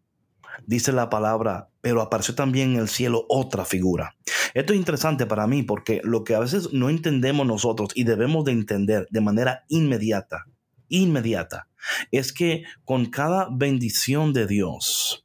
Dice 0.66 0.92
la 0.92 1.10
palabra, 1.10 1.68
pero 1.80 2.02
apareció 2.02 2.34
también 2.34 2.74
en 2.74 2.80
el 2.80 2.88
cielo 2.88 3.24
otra 3.28 3.64
figura. 3.64 4.14
Esto 4.54 4.72
es 4.72 4.78
interesante 4.78 5.26
para 5.26 5.46
mí 5.46 5.62
porque 5.62 6.00
lo 6.04 6.24
que 6.24 6.34
a 6.34 6.40
veces 6.40 6.72
no 6.72 6.90
entendemos 6.90 7.46
nosotros 7.46 7.90
y 7.94 8.04
debemos 8.04 8.44
de 8.44 8.52
entender 8.52 9.06
de 9.10 9.20
manera 9.20 9.64
inmediata, 9.68 10.46
inmediata, 10.88 11.68
es 12.10 12.32
que 12.32 12.64
con 12.84 13.06
cada 13.06 13.48
bendición 13.50 14.32
de 14.32 14.46
Dios 14.46 15.24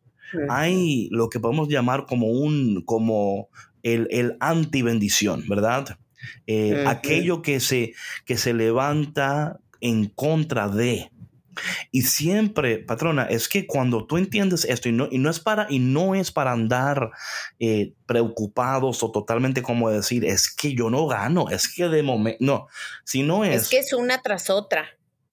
hay 0.49 1.09
lo 1.11 1.29
que 1.29 1.39
podemos 1.39 1.69
llamar 1.69 2.05
como 2.05 2.27
un, 2.27 2.83
como 2.85 3.49
el, 3.83 4.07
el 4.11 4.37
anti 4.39 4.81
bendición, 4.81 5.43
¿verdad? 5.47 5.97
Eh, 6.47 6.85
aquello 6.87 7.41
que 7.41 7.59
se, 7.59 7.93
que 8.25 8.37
se 8.37 8.53
levanta 8.53 9.59
en 9.81 10.07
contra 10.07 10.69
de, 10.69 11.11
y 11.91 12.03
siempre, 12.03 12.79
patrona, 12.79 13.23
es 13.23 13.47
que 13.47 13.65
cuando 13.65 14.05
tú 14.05 14.17
entiendes 14.17 14.65
esto 14.65 14.89
y 14.89 14.91
no, 14.91 15.07
y 15.11 15.17
no, 15.17 15.29
es, 15.29 15.39
para, 15.39 15.67
y 15.69 15.79
no 15.79 16.15
es 16.15 16.31
para 16.31 16.51
andar 16.51 17.11
eh, 17.59 17.93
preocupados 18.05 19.03
o 19.03 19.11
totalmente 19.11 19.61
como 19.61 19.89
decir, 19.89 20.25
es 20.25 20.53
que 20.53 20.73
yo 20.75 20.89
no 20.89 21.07
gano, 21.07 21.49
es 21.49 21.73
que 21.73 21.87
de 21.87 22.03
momento, 22.03 22.37
no, 22.41 22.67
si 23.03 23.23
no 23.23 23.43
es... 23.45 23.63
Es 23.63 23.69
que 23.69 23.79
es 23.79 23.93
una 23.93 24.21
tras 24.21 24.49
otra. 24.49 24.85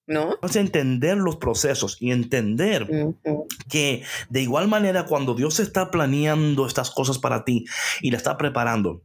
¿No? 0.07 0.37
Es 0.41 0.57
entender 0.57 1.15
los 1.15 1.37
procesos 1.37 1.95
y 2.01 2.11
entender 2.11 3.13
que 3.69 4.03
de 4.29 4.41
igual 4.41 4.67
manera 4.67 5.05
cuando 5.05 5.35
Dios 5.35 5.61
está 5.61 5.89
planeando 5.89 6.65
estas 6.65 6.91
cosas 6.91 7.17
para 7.17 7.45
ti 7.45 7.65
y 8.01 8.11
la 8.11 8.17
está 8.17 8.35
preparando, 8.37 9.03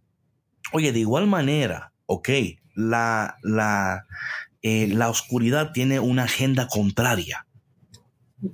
oye, 0.73 0.93
de 0.93 0.99
igual 0.99 1.29
manera, 1.29 1.93
ok, 2.07 2.29
la, 2.75 3.37
la, 3.43 4.07
eh, 4.69 4.89
la 4.89 5.09
oscuridad 5.09 5.71
tiene 5.71 6.01
una 6.01 6.25
agenda 6.25 6.67
contraria. 6.67 7.47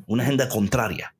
Una 0.06 0.24
agenda 0.24 0.46
contraria. 0.46 1.14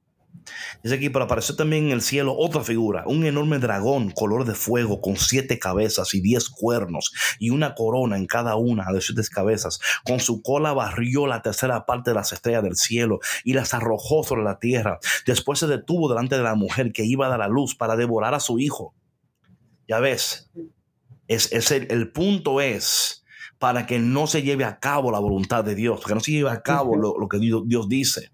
Dice 0.83 0.97
aquí, 0.97 1.09
pero 1.09 1.25
apareció 1.25 1.57
también 1.57 1.87
en 1.87 1.93
el 1.93 2.03
cielo 2.03 2.37
otra 2.37 2.63
figura, 2.63 3.05
un 3.07 3.25
enorme 3.25 3.59
dragón 3.59 4.11
color 4.11 4.45
de 4.45 4.55
fuego 4.55 5.01
con 5.01 5.17
siete 5.17 5.59
cabezas 5.59 6.13
y 6.13 6.21
diez 6.21 6.51
cuernos 6.51 7.15
y 7.39 7.49
una 7.49 7.75
corona 7.75 8.19
en 8.19 8.27
cada 8.27 8.57
una 8.57 8.93
de 8.93 9.01
siete 9.01 9.23
cabezas. 9.33 9.81
Con 10.05 10.21
su 10.21 10.43
cola 10.43 10.75
barrió 10.75 11.27
la 11.27 11.41
tercera 11.41 11.87
parte 11.87 12.11
de 12.11 12.17
las 12.17 12.35
estrellas 12.35 12.63
del 12.63 12.77
cielo 12.77 13.21
y 13.45 13.55
las 13.55 13.73
arrojó 13.73 14.25
sobre 14.25 14.43
la 14.43 14.59
tierra. 14.59 14.99
Después 15.25 15.59
se 15.59 15.69
detuvo 15.69 16.11
delante 16.11 16.37
de 16.37 16.43
la 16.43 16.55
mujer 16.55 16.93
que 16.93 17.07
iba 17.07 17.25
a 17.25 17.31
dar 17.31 17.41
a 17.41 17.49
luz 17.49 17.75
para 17.75 17.97
devorar 17.97 18.35
a 18.35 18.41
su 18.41 18.59
hijo. 18.59 18.95
Ya 19.89 20.01
ves, 20.01 20.51
es, 21.29 21.71
el, 21.71 21.91
el 21.91 22.13
punto 22.13 22.61
es 22.61 23.22
para 23.63 23.87
que 23.87 24.01
no 24.01 24.27
se 24.27 24.43
lleve 24.43 24.65
a 24.65 24.81
cabo 24.81 25.13
la 25.13 25.21
voluntad 25.21 25.63
de 25.63 25.77
Dios, 25.77 26.05
que 26.05 26.15
no 26.15 26.19
se 26.19 26.33
lleve 26.33 26.51
a 26.51 26.63
cabo 26.63 26.97
lo, 26.97 27.29
que 27.29 27.39
Dios, 27.39 27.89
dice. 27.89 28.33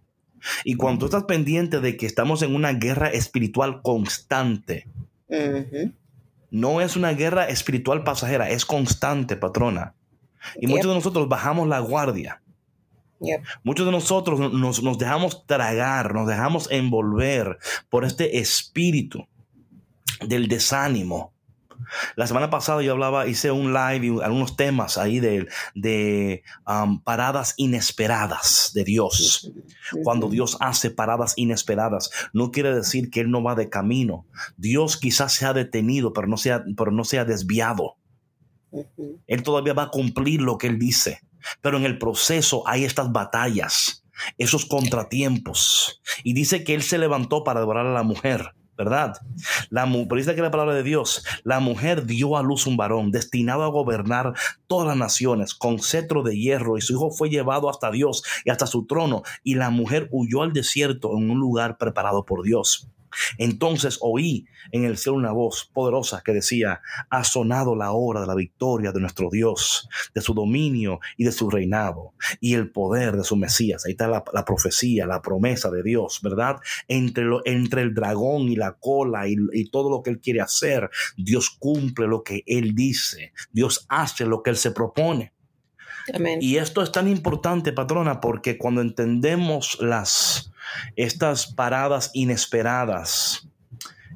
Y 0.64 0.76
cuando 0.76 1.00
tú 1.00 1.04
estás 1.04 1.25
pendiente 1.25 1.80
de 1.80 1.99
que 1.99 2.06
estamos 2.06 2.40
en 2.40 2.54
una 2.54 2.73
guerra 2.73 3.11
espiritual 3.11 3.82
constante, 3.82 4.88
no 6.50 6.80
es 6.80 6.97
una 6.97 7.12
guerra 7.12 7.47
espiritual 7.47 8.04
pasajera, 8.04 8.49
es 8.49 8.64
constante, 8.64 9.37
patrona. 9.37 9.92
Y 10.58 10.66
muchos 10.66 10.87
de 10.87 10.94
nosotros 10.94 11.28
bajamos 11.28 11.68
la 11.68 11.80
guardia. 11.80 12.40
Muchos 13.62 13.85
de 13.85 13.92
nosotros 13.92 14.40
nos, 14.40 14.82
nos, 14.82 14.99
dejamos 14.99 15.44
tragar, 15.44 16.14
nos 16.14 16.26
dejamos 16.26 16.70
envolver 16.70 17.58
por 17.90 18.06
este 18.06 18.38
espíritu 18.38 19.26
del 20.26 20.49
desánimo, 20.49 21.35
la 22.16 22.26
semana 22.26 22.50
pasada 22.50 22.82
yo 22.82 22.92
hablaba, 22.92 23.26
hice 23.26 23.50
un 23.50 23.73
live 23.73 24.06
y 24.06 24.23
algunos 24.23 24.56
temas 24.56 24.99
ahí 24.99 25.20
de, 25.20 25.49
de 25.75 26.42
um, 26.66 27.00
paradas 27.00 27.54
inesperadas 27.56 28.73
de 28.75 28.85
Dios. 28.85 29.52
Cuando 30.04 30.28
Dios 30.28 30.56
hace 30.61 30.90
paradas 30.90 31.35
inesperadas, 31.37 32.11
no 32.32 32.50
quiere 32.50 32.75
decir 32.75 33.11
que 33.11 33.20
Él 33.20 33.30
no 33.30 33.42
va 33.42 33.54
de 33.54 33.68
camino. 33.68 34.26
Dios 34.56 34.97
quizás 34.97 35.35
se 35.35 35.47
ha 35.47 35.52
detenido, 35.52 36.12
pero 36.12 36.26
no 36.26 36.37
se 36.37 36.52
ha, 36.52 36.64
pero 36.76 36.90
no 36.90 37.04
se 37.04 37.18
ha 37.18 37.25
desviado. 37.25 37.97
Él 39.26 39.42
todavía 39.42 39.75
va 39.75 39.85
a 39.85 39.90
cumplir 39.90 40.40
lo 40.40 40.58
que 40.58 40.66
Él 40.66 40.78
dice. 40.78 41.20
Pero 41.62 41.78
en 41.78 41.85
el 41.85 41.99
proceso 41.99 42.66
hay 42.66 42.85
estas 42.85 43.12
batallas, 43.12 44.04
esos 44.37 44.66
contratiempos. 44.66 46.02
Y 46.25 46.35
dice 46.35 46.64
que 46.64 46.75
Él 46.75 46.82
se 46.82 46.99
levantó 46.99 47.44
para 47.44 47.61
devorar 47.61 47.87
a 47.87 47.94
la 47.94 48.02
mujer. 48.02 48.54
¿Verdad? 48.78 49.14
La, 49.70 49.85
pero 49.85 50.16
dice 50.16 50.37
la 50.37 50.52
palabra 50.52 50.75
de 50.75 50.85
Dios, 50.85 51.25
la 51.42 51.58
mujer 51.58 52.06
dio 52.06 52.37
a 52.37 52.42
luz 52.42 52.66
un 52.66 52.76
varón 52.76 53.11
destinado 53.11 53.64
a 53.64 53.68
gobernar 53.68 54.35
todas 54.68 54.87
las 54.87 54.97
naciones 54.97 55.52
con 55.52 55.80
cetro 55.80 56.23
de 56.23 56.38
hierro 56.38 56.78
y 56.78 56.80
su 56.80 56.92
hijo 56.92 57.11
fue 57.11 57.28
llevado 57.28 57.68
hasta 57.68 57.90
Dios 57.90 58.23
y 58.44 58.50
hasta 58.50 58.66
su 58.66 58.87
trono 58.87 59.25
y 59.42 59.56
la 59.56 59.70
mujer 59.70 60.08
huyó 60.12 60.42
al 60.42 60.52
desierto 60.52 61.16
en 61.18 61.28
un 61.28 61.40
lugar 61.40 61.76
preparado 61.76 62.25
por 62.25 62.44
Dios. 62.44 62.88
Entonces 63.38 63.99
oí 64.00 64.47
en 64.73 64.85
el 64.85 64.97
cielo 64.97 65.17
una 65.17 65.33
voz 65.33 65.71
poderosa 65.73 66.23
que 66.25 66.33
decía, 66.33 66.81
ha 67.11 67.25
sonado 67.25 67.75
la 67.75 67.93
hora 67.93 68.21
de 68.21 68.27
la 68.27 68.35
victoria 68.35 68.93
de 68.93 69.00
nuestro 69.00 69.31
Dios, 69.31 69.88
de 70.15 70.21
su 70.21 70.35
dominio 70.35 71.00
y 71.17 71.25
de 71.25 71.33
su 71.33 71.50
reinado, 71.50 72.12
y 72.41 72.55
el 72.55 72.71
poder 72.71 73.17
de 73.17 73.25
su 73.25 73.37
Mesías. 73.37 73.85
Ahí 73.87 73.93
está 73.93 74.09
la, 74.09 74.45
profecía, 74.45 75.07
la 75.07 75.23
promesa 75.23 75.71
de 75.71 75.83
Dios, 75.83 76.21
¿verdad? 76.23 76.57
Entre, 76.87 77.25
lo, 77.25 77.45
entre 77.45 77.83
el 77.83 77.95
dragón 77.95 78.49
y 78.49 78.57
la 78.57 78.73
cola 78.73 79.29
y, 79.29 79.37
y 79.53 79.71
todo 79.71 79.91
lo 79.91 80.03
que 80.03 80.11
él 80.11 80.21
quiere 80.21 80.41
hacer, 80.41 80.91
Dios 81.17 81.50
cumple 81.50 82.07
lo 82.07 82.23
que 82.23 82.43
él 82.47 82.75
dice, 82.75 83.33
Dios 83.53 83.87
hace 83.88 84.27
lo 84.27 84.43
que 84.43 84.50
él 84.50 84.57
se 84.57 84.71
propone. 84.71 85.33
Y 86.41 86.57
esto 86.57 86.83
es 86.83 86.93
tan 86.93 87.09
importante, 87.09 87.73
patrona, 87.73 88.21
porque 88.21 88.59
cuando 88.59 88.81
entendemos 88.81 89.79
las, 89.81 90.53
estas 90.97 91.47
paradas 91.47 92.11
inesperadas, 92.15 93.49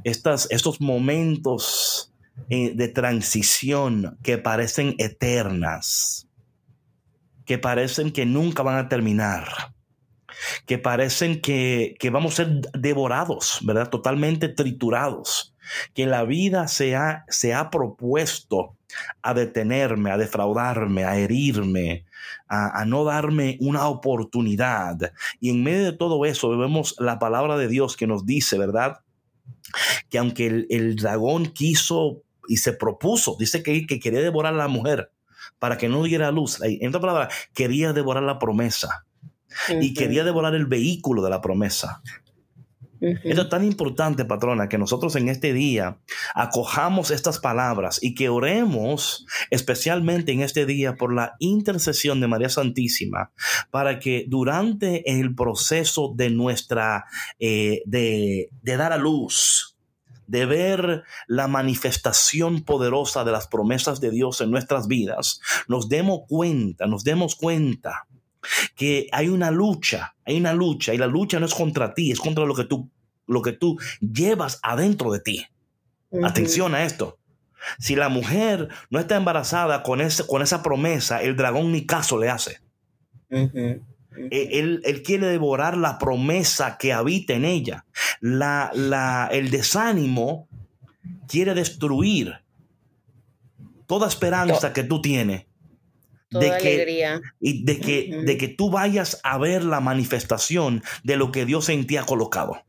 estas, 0.05 0.49
estos 0.51 0.81
momentos 0.81 2.13
eh, 2.49 2.73
de 2.75 2.89
transición 2.89 4.19
que 4.23 4.39
parecen 4.39 4.95
eternas, 4.99 6.27
que 7.45 7.59
parecen 7.59 8.13
que 8.13 8.27
nunca 8.27 8.63
van 8.63 8.79
a 8.79 8.89
terminar, 8.89 9.73
que 10.67 10.79
parecen 10.79 11.41
que, 11.41 11.95
que 11.99 12.11
vamos 12.11 12.35
a 12.35 12.45
ser 12.45 12.61
devorados, 12.73 13.59
¿verdad? 13.63 13.91
Totalmente 13.91 14.49
triturados, 14.49 15.51
que 15.95 16.07
la 16.07 16.25
vida 16.25 16.69
se 16.69 16.97
ha, 16.97 17.25
se 17.29 17.55
ha 17.55 17.71
propuesto 17.71 18.76
a 19.23 19.35
detenerme, 19.35 20.11
a 20.11 20.19
defraudarme, 20.19 21.05
a 21.05 21.17
herirme, 21.17 22.05
a, 22.49 22.85
no 22.85 23.05
darme 23.05 23.57
una 23.61 23.88
oportunidad. 23.88 25.12
Y 25.41 25.50
en 25.50 25.62
medio 25.62 25.85
de 25.85 25.93
todo 25.93 26.25
eso 26.26 26.57
vemos 26.57 26.95
la 26.99 27.19
palabra 27.19 27.57
de 27.57 27.69
Dios 27.69 27.97
que 27.97 28.07
nos 28.07 28.26
dice, 28.26 28.59
¿verdad? 28.59 29.00
Que 30.11 30.19
aunque 30.19 30.67
el, 30.69 30.97
dragón 30.97 31.47
quiso 31.47 32.23
y 32.49 32.59
se 32.59 32.73
propuso, 32.73 33.37
dice 33.38 33.62
que, 33.62 33.87
que 33.87 34.00
quería 34.00 34.21
devorar 34.21 34.55
a 34.55 34.59
la 34.59 34.69
mujer 34.69 35.11
para 35.59 35.79
que 35.79 35.88
no 35.88 36.02
diera 36.02 36.31
luz. 36.31 36.59
En 36.62 36.88
otra 36.88 37.00
palabra, 37.00 37.29
quería 37.55 37.93
devorar 37.93 38.23
la 38.23 38.38
promesa 38.38 39.07
y 39.81 39.95
quería 39.95 40.25
devorar 40.25 40.55
el 40.55 40.67
vehículo 40.67 41.23
de 41.23 41.31
la 41.31 41.41
promesa. 41.41 42.02
Es 43.02 43.49
tan 43.49 43.64
importante, 43.64 44.25
patrona, 44.25 44.68
que 44.68 44.78
nosotros 44.78 45.16
en 45.16 45.28
este 45.28 45.52
día 45.52 45.99
acojamos 46.35 47.11
estas 47.11 47.40
palabras 47.40 47.99
y 48.00 48.14
que 48.14 48.28
oremos 48.28 49.26
especialmente 49.50 50.30
en 50.30 50.40
este 50.40 50.66
día 50.66 50.94
por 50.94 51.12
la 51.12 51.35
intercesión 51.40 52.21
de 52.21 52.28
María 52.28 52.49
Santísima 52.49 53.32
para 53.71 53.99
que 53.99 54.25
durante 54.28 55.18
el 55.18 55.35
proceso 55.35 56.12
de 56.14 56.30
nuestra, 56.30 57.06
eh, 57.40 57.82
de 57.87 58.49
dar 58.62 58.92
a 58.92 58.99
luz, 58.99 59.76
de 60.28 60.47
ver 60.47 61.02
la 61.26 61.49
manifestación 61.49 62.62
poderosa 62.62 63.25
de 63.25 63.32
las 63.32 63.49
promesas 63.49 64.00
de 64.00 64.11
Dios 64.11 64.40
en 64.40 64.50
nuestras 64.50 64.87
vidas, 64.87 65.40
nos 65.68 65.88
demos 65.88 66.21
cuenta, 66.28 66.87
nos 66.87 67.04
demos 67.04 67.35
cuenta 67.35 68.06
que 68.75 69.09
hay 69.13 69.29
una 69.29 69.51
lucha, 69.51 70.15
hay 70.25 70.37
una 70.37 70.53
lucha 70.53 70.95
y 70.95 70.99
la 70.99 71.07
lucha 71.07 71.39
no 71.39 71.47
es 71.47 71.55
contra 71.55 71.95
ti, 71.95 72.11
es 72.11 72.21
contra 72.21 72.45
lo 72.45 72.55
que 72.55 72.65
tú, 72.65 72.91
lo 73.27 73.43
que 73.43 73.53
tú 73.53 73.79
llevas 74.01 74.59
adentro 74.63 75.13
de 75.13 75.21
ti. 75.21 75.47
Atención 76.23 76.75
a 76.75 76.85
esto. 76.85 77.19
Si 77.79 77.95
la 77.95 78.09
mujer 78.09 78.69
no 78.91 78.99
está 78.99 79.17
embarazada 79.17 79.83
con, 79.83 80.01
ese, 80.01 80.27
con 80.27 80.43
esa 80.43 80.63
promesa, 80.63 81.23
el 81.23 81.37
dragón 81.37 81.73
ni 81.73 81.87
caso 81.87 82.19
le 82.19 82.29
hace. 82.29 82.61
E, 83.31 83.81
él, 84.31 84.83
él, 84.85 85.03
quiere 85.03 85.27
devorar 85.29 85.77
la 85.77 85.99
promesa 85.99 86.77
que 86.77 86.93
habita 86.93 87.33
en 87.33 87.45
ella. 87.45 87.87
La, 88.21 88.71
la, 88.75 89.29
el 89.33 89.51
desánimo 89.51 90.49
quiere 91.29 91.55
destruir 91.55 92.35
toda 93.87 94.09
esperanza 94.09 94.73
que 94.73 94.85
tú 94.85 95.01
tienes 95.01 95.47
de 96.33 96.53
que, 96.61 97.21
Y 97.41 97.65
de 97.65 97.81
que, 97.81 98.23
de 98.25 98.37
que 98.39 98.49
tú 98.49 98.71
vayas 98.71 99.21
a 99.23 99.39
ver 99.39 99.65
la 99.65 99.81
manifestación 99.81 100.83
de 101.05 101.17
lo 101.17 101.33
que 101.33 101.45
Dios 101.45 101.69
en 101.69 101.87
ti 101.87 101.97
ha 101.97 102.05
colocado. 102.05 102.65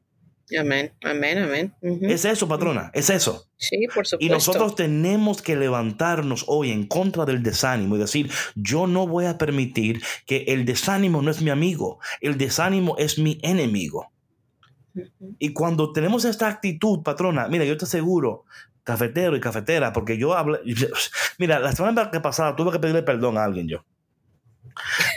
Amén, 0.60 0.94
amén, 1.04 1.38
amén. 1.40 1.74
Es 2.02 2.26
eso, 2.26 2.48
patrona, 2.48 2.92
es 2.94 3.10
eso. 3.10 3.48
Sí, 3.58 3.88
por 3.94 4.06
supuesto. 4.06 4.18
Y 4.20 4.30
nosotros 4.30 4.76
tenemos 4.76 5.42
que 5.42 5.56
levantarnos 5.56 6.46
hoy 6.48 6.72
en 6.72 6.86
contra 6.86 7.26
del 7.26 7.42
desánimo 7.42 7.96
y 7.96 8.00
decir, 8.00 8.30
yo 8.56 8.86
no 8.86 9.08
voy 9.08 9.26
a 9.26 9.38
permitir 9.38 10.04
que 10.26 10.44
el 10.50 10.66
desánimo 10.66 11.22
no 11.22 11.32
es 11.32 11.42
mi 11.42 11.50
amigo, 11.50 12.00
el 12.22 12.38
desánimo 12.38 12.96
es 12.98 13.18
mi 13.18 13.40
enemigo. 13.42 14.12
Y 15.40 15.54
cuando 15.54 15.92
tenemos 15.92 16.24
esta 16.26 16.48
actitud, 16.48 17.02
patrona, 17.02 17.48
mira, 17.48 17.66
yo 17.66 17.78
te 17.78 17.86
aseguro 17.86 18.46
cafetero 18.84 19.36
y 19.36 19.40
cafetera, 19.40 19.94
porque 19.94 20.18
yo 20.18 20.36
hablé. 20.36 20.60
Mira, 21.38 21.60
la 21.60 21.72
semana 21.74 22.12
pasada 22.12 22.56
tuve 22.56 22.72
que 22.72 22.80
pedirle 22.80 23.04
perdón 23.04 23.38
a 23.38 23.44
alguien 23.44 23.68
yo. 23.68 23.86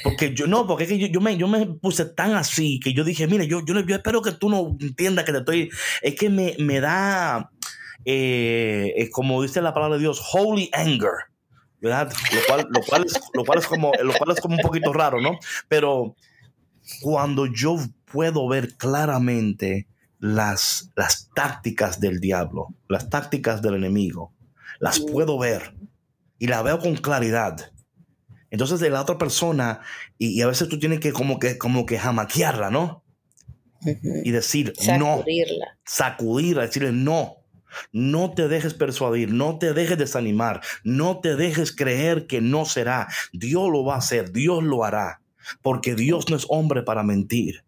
Porque 0.02 0.34
yo 0.34 0.46
no, 0.46 0.66
porque 0.66 0.84
es 0.84 0.90
que 0.90 1.10
yo, 1.10 1.20
me, 1.20 1.36
yo 1.36 1.48
me 1.48 1.66
puse 1.66 2.04
tan 2.04 2.34
así 2.34 2.78
que 2.78 2.92
yo 2.92 3.04
dije, 3.04 3.26
mire, 3.26 3.46
yo, 3.46 3.64
yo, 3.64 3.74
espero 3.78 4.20
que 4.20 4.32
tú 4.32 4.50
no 4.50 4.76
entiendas 4.80 5.24
que 5.24 5.32
te 5.32 5.38
estoy. 5.38 5.70
Es 6.02 6.14
que 6.14 6.28
me, 6.28 6.54
me 6.58 6.80
da, 6.80 7.50
eh, 8.04 9.08
como 9.12 9.42
dice 9.42 9.62
la 9.62 9.72
palabra 9.72 9.96
de 9.96 10.02
Dios, 10.02 10.22
holy 10.32 10.70
anger. 10.72 11.12
¿verdad? 11.80 12.12
Lo 12.32 12.40
cual, 12.46 12.66
lo, 12.70 12.80
cual 12.80 13.04
es, 13.04 13.20
lo, 13.34 13.44
cual 13.44 13.58
es 13.58 13.66
como, 13.66 13.92
lo 14.02 14.12
cual 14.14 14.30
es 14.30 14.40
como 14.40 14.56
un 14.56 14.62
poquito 14.62 14.92
raro, 14.92 15.20
¿no? 15.20 15.38
Pero 15.68 16.16
cuando 17.00 17.46
yo 17.46 17.76
puedo 18.10 18.48
ver 18.48 18.74
claramente 18.76 19.86
las, 20.18 20.92
las 20.96 21.30
tácticas 21.34 22.00
del 22.00 22.20
diablo, 22.20 22.74
las 22.88 23.10
tácticas 23.10 23.62
del 23.62 23.74
enemigo. 23.74 24.32
Las 24.78 25.00
puedo 25.00 25.38
ver 25.38 25.74
y 26.38 26.46
la 26.48 26.62
veo 26.62 26.78
con 26.78 26.96
claridad. 26.96 27.72
Entonces 28.50 28.80
de 28.80 28.90
la 28.90 29.02
otra 29.02 29.18
persona, 29.18 29.80
y, 30.18 30.40
a 30.42 30.46
veces 30.46 30.68
tú 30.68 30.78
tienes 30.78 31.00
que 31.00 31.12
como 31.12 31.38
que, 31.38 31.58
como 31.58 31.86
que 31.86 31.98
jamaquearla, 31.98 32.70
¿no? 32.70 33.04
Y 34.24 34.30
decir 34.30 34.72
no. 34.98 35.24
Sacudirla, 35.84 36.62
decirle 36.62 36.92
no. 36.92 37.36
No 37.92 38.32
te 38.32 38.48
dejes 38.48 38.74
persuadir, 38.74 39.32
no 39.32 39.58
te 39.58 39.74
dejes 39.74 39.98
desanimar, 39.98 40.62
no 40.82 41.20
te 41.20 41.36
dejes 41.36 41.74
creer 41.74 42.26
que 42.26 42.40
no 42.40 42.64
será. 42.64 43.08
Dios 43.32 43.68
lo 43.70 43.84
va 43.84 43.96
a 43.96 43.98
hacer, 43.98 44.32
Dios 44.32 44.62
lo 44.62 44.84
hará, 44.84 45.20
porque 45.62 45.94
Dios 45.94 46.30
no 46.30 46.36
es 46.36 46.46
hombre 46.48 46.82
para 46.82 47.02
mentir. 47.02 47.65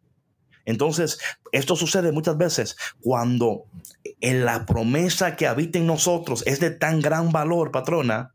Entonces, 0.68 1.18
esto 1.50 1.76
sucede 1.76 2.12
muchas 2.12 2.36
veces 2.36 2.76
cuando 3.00 3.64
en 4.20 4.44
la 4.44 4.66
promesa 4.66 5.34
que 5.34 5.46
habita 5.46 5.78
en 5.78 5.86
nosotros 5.86 6.44
es 6.46 6.60
de 6.60 6.70
tan 6.70 7.00
gran 7.00 7.32
valor, 7.32 7.70
patrona, 7.70 8.34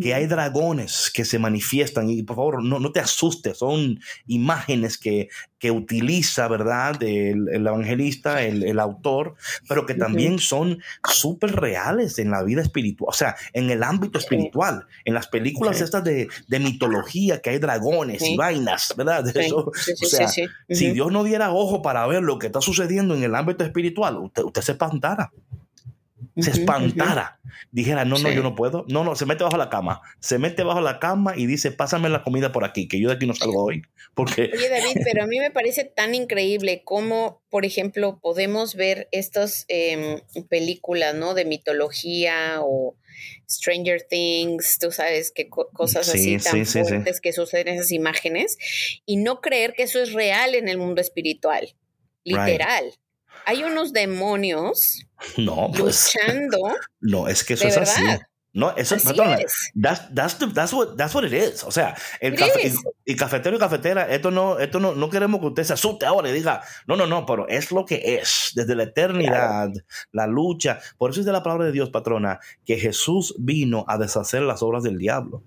que 0.00 0.14
hay 0.14 0.26
dragones 0.26 1.10
que 1.12 1.24
se 1.24 1.38
manifiestan. 1.38 2.10
Y 2.10 2.22
por 2.22 2.36
favor 2.36 2.64
no, 2.64 2.78
no 2.78 2.92
te 2.92 3.00
asustes, 3.00 3.58
son 3.58 4.00
imágenes 4.26 4.98
que, 4.98 5.28
que 5.58 5.70
utiliza, 5.70 6.46
¿verdad? 6.48 7.02
El, 7.02 7.48
evangelista, 7.48 8.42
el, 8.42 8.78
autor, 8.78 9.34
pero 9.68 9.86
que 9.86 9.94
también 9.94 10.38
son 10.38 10.78
súper 11.08 11.56
reales 11.56 12.18
en 12.18 12.30
la 12.30 12.42
vida 12.42 12.62
espiritual, 12.62 13.08
o 13.10 13.12
sea, 13.12 13.36
en 13.52 13.70
el 13.70 13.82
ámbito 13.82 14.18
espiritual, 14.18 14.86
en 15.04 15.14
las 15.14 15.26
películas 15.26 15.80
estas 15.80 16.04
de, 16.04 16.28
mitología, 16.60 17.40
que 17.40 17.50
hay 17.50 17.58
dragones 17.58 18.22
y 18.22 18.36
vainas, 18.36 18.94
¿verdad? 18.96 19.24
o 19.52 19.72
sea, 20.06 20.28
si 20.28 20.90
Dios 20.90 21.10
no 21.10 21.24
diera 21.24 21.52
ojo 21.52 21.82
para 21.82 22.06
ver 22.06 22.22
lo 22.22 22.38
que 22.38 22.46
está 22.46 22.60
sucediendo 22.60 23.14
en 23.14 23.22
el 23.22 23.34
ámbito 23.34 23.64
espiritual, 23.64 24.16
usted, 24.18 24.44
usted 24.44 24.62
se 24.62 24.72
espantara 24.72 25.32
se 26.38 26.50
espantara, 26.50 27.40
dijera, 27.72 28.04
no, 28.04 28.18
no, 28.18 28.30
yo 28.30 28.42
no 28.42 28.54
puedo. 28.54 28.84
No, 28.88 29.04
no, 29.04 29.16
se 29.16 29.26
mete 29.26 29.44
bajo 29.44 29.56
la 29.56 29.70
cama. 29.70 30.00
Se 30.20 30.38
mete 30.38 30.62
bajo 30.62 30.80
la 30.80 30.98
cama 30.98 31.34
y 31.36 31.46
dice, 31.46 31.72
pásame 31.72 32.08
la 32.08 32.22
comida 32.22 32.52
por 32.52 32.64
aquí, 32.64 32.88
que 32.88 33.00
yo 33.00 33.08
de 33.08 33.16
aquí 33.16 33.26
no 33.26 33.34
salgo 33.34 33.64
hoy. 33.64 33.82
Porque... 34.14 34.50
Oye, 34.52 34.68
David, 34.68 34.96
pero 35.04 35.24
a 35.24 35.26
mí 35.26 35.38
me 35.38 35.50
parece 35.50 35.84
tan 35.84 36.14
increíble 36.14 36.82
cómo, 36.84 37.42
por 37.50 37.64
ejemplo, 37.64 38.20
podemos 38.20 38.74
ver 38.74 39.08
estas 39.10 39.64
em, 39.68 40.20
películas, 40.48 41.14
¿no? 41.14 41.34
De 41.34 41.44
mitología 41.44 42.58
o 42.60 42.96
Stranger 43.50 44.02
Things, 44.02 44.78
tú 44.78 44.92
sabes, 44.92 45.32
que 45.32 45.48
cosas 45.48 46.08
así 46.08 46.36
tan 46.38 46.64
fuertes 46.64 47.20
que 47.20 47.32
suceden 47.32 47.68
en 47.68 47.74
esas 47.74 47.90
imágenes 47.90 48.58
y 49.04 49.16
no 49.16 49.40
creer 49.40 49.72
que 49.72 49.84
eso 49.84 50.00
es 50.00 50.12
real 50.12 50.54
en 50.54 50.68
el 50.68 50.78
mundo 50.78 51.00
espiritual. 51.00 51.74
Literal 52.24 52.92
hay 53.48 53.64
unos 53.64 53.94
demonios 53.94 55.00
no, 55.38 55.70
pues, 55.76 56.12
luchando. 56.14 56.58
No, 57.00 57.28
es 57.28 57.42
que 57.42 57.54
eso 57.54 57.66
es 57.66 57.78
así. 57.78 58.04
No, 58.52 58.76
eso 58.76 58.96
es, 58.96 59.04
that's, 59.04 60.12
that's, 60.14 60.38
that's, 60.52 60.72
what, 60.72 60.96
that's 60.96 61.14
what 61.14 61.24
it 61.24 61.32
is. 61.32 61.64
O 61.64 61.70
sea, 61.70 61.94
el, 62.20 62.34
y, 63.04 63.14
cafetero 63.14 63.56
y 63.56 63.58
cafetera, 63.58 64.08
esto 64.10 64.30
no, 64.30 64.58
esto 64.58 64.80
no, 64.80 64.94
no 64.94 65.08
queremos 65.08 65.40
que 65.40 65.46
usted 65.46 65.64
se 65.64 65.74
asuste 65.74 66.06
ahora 66.06 66.28
y 66.28 66.32
diga, 66.32 66.62
no, 66.86 66.96
no, 66.96 67.06
no, 67.06 67.24
pero 67.24 67.48
es 67.48 67.70
lo 67.70 67.84
que 67.86 68.16
es, 68.16 68.52
desde 68.54 68.74
la 68.74 68.82
eternidad, 68.84 69.70
la 70.12 70.26
lucha. 70.26 70.80
Por 70.98 71.10
eso 71.10 71.20
es 71.20 71.26
de 71.26 71.32
la 71.32 71.42
palabra 71.42 71.66
de 71.66 71.72
Dios, 71.72 71.90
patrona, 71.90 72.40
que 72.66 72.78
Jesús 72.78 73.34
vino 73.38 73.84
a 73.88 73.96
deshacer 73.96 74.42
las 74.42 74.62
obras 74.62 74.82
del 74.82 74.98
diablo. 74.98 75.42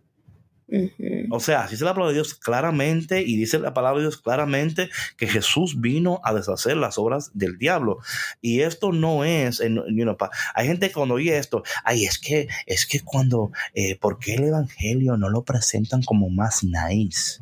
O 1.29 1.39
sea, 1.39 1.67
dice 1.67 1.84
la 1.84 1.93
palabra 1.93 2.10
de 2.10 2.15
Dios 2.15 2.36
claramente 2.36 3.21
y 3.21 3.36
dice 3.36 3.60
la 3.60 3.73
palabra 3.73 3.97
de 3.97 4.05
Dios 4.05 4.17
claramente 4.17 4.89
que 5.17 5.27
Jesús 5.27 5.81
vino 5.81 6.21
a 6.23 6.34
deshacer 6.34 6.77
las 6.77 6.97
obras 6.97 7.31
del 7.34 7.57
diablo. 7.57 7.99
Y 8.41 8.62
esto 8.62 8.91
no 8.91 9.23
es, 9.23 9.60
you 9.60 10.17
hay 10.55 10.67
gente 10.67 10.88
que 10.88 10.93
cuando 10.93 11.15
oye 11.15 11.38
esto, 11.38 11.63
ay, 11.84 12.05
es 12.05 12.19
que, 12.19 12.47
es 12.65 12.86
que 12.86 13.01
cuando, 13.01 13.51
eh, 13.73 13.97
¿por 13.97 14.19
qué 14.19 14.36
el 14.36 14.45
Evangelio 14.45 15.17
no 15.17 15.29
lo 15.29 15.43
presentan 15.43 16.03
como 16.03 16.29
más 16.29 16.63
nice? 16.63 17.41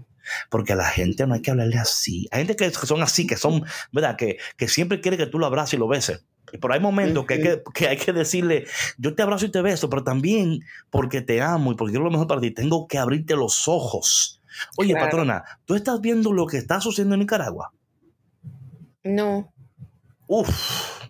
porque 0.49 0.73
a 0.73 0.75
la 0.75 0.85
gente 0.85 1.25
no 1.25 1.33
hay 1.33 1.41
que 1.41 1.49
hablarle 1.49 1.77
así. 1.77 2.27
Hay 2.31 2.45
gente 2.45 2.55
que 2.55 2.69
son 2.71 3.01
así, 3.01 3.25
que 3.25 3.35
son, 3.35 3.65
¿verdad? 3.91 4.15
Que, 4.15 4.37
que 4.57 4.67
siempre 4.67 5.01
quiere 5.01 5.17
que 5.17 5.25
tú 5.25 5.39
lo 5.39 5.47
abraces 5.47 5.73
y 5.73 5.77
lo 5.77 5.87
beses. 5.87 6.23
Pero 6.59 6.73
hay 6.73 6.79
momentos 6.79 7.25
que 7.25 7.35
hay 7.35 7.41
que, 7.41 7.63
que 7.73 7.87
hay 7.87 7.97
que 7.97 8.13
decirle, 8.13 8.65
yo 8.97 9.15
te 9.15 9.21
abrazo 9.21 9.45
y 9.45 9.51
te 9.51 9.61
beso, 9.61 9.89
pero 9.89 10.03
también 10.03 10.59
porque 10.89 11.21
te 11.21 11.41
amo 11.41 11.71
y 11.71 11.75
porque 11.75 11.91
quiero 11.91 12.05
lo 12.05 12.11
mejor 12.11 12.27
para 12.27 12.41
ti, 12.41 12.51
tengo 12.51 12.87
que 12.87 12.97
abrirte 12.97 13.35
los 13.35 13.67
ojos. 13.67 14.41
Oye, 14.77 14.93
patrona, 14.95 15.43
¿tú 15.65 15.75
estás 15.75 16.01
viendo 16.01 16.33
lo 16.33 16.45
que 16.45 16.57
está 16.57 16.81
sucediendo 16.81 17.15
en 17.15 17.21
Nicaragua? 17.21 17.71
No. 19.03 19.53
Uf, 20.27 21.01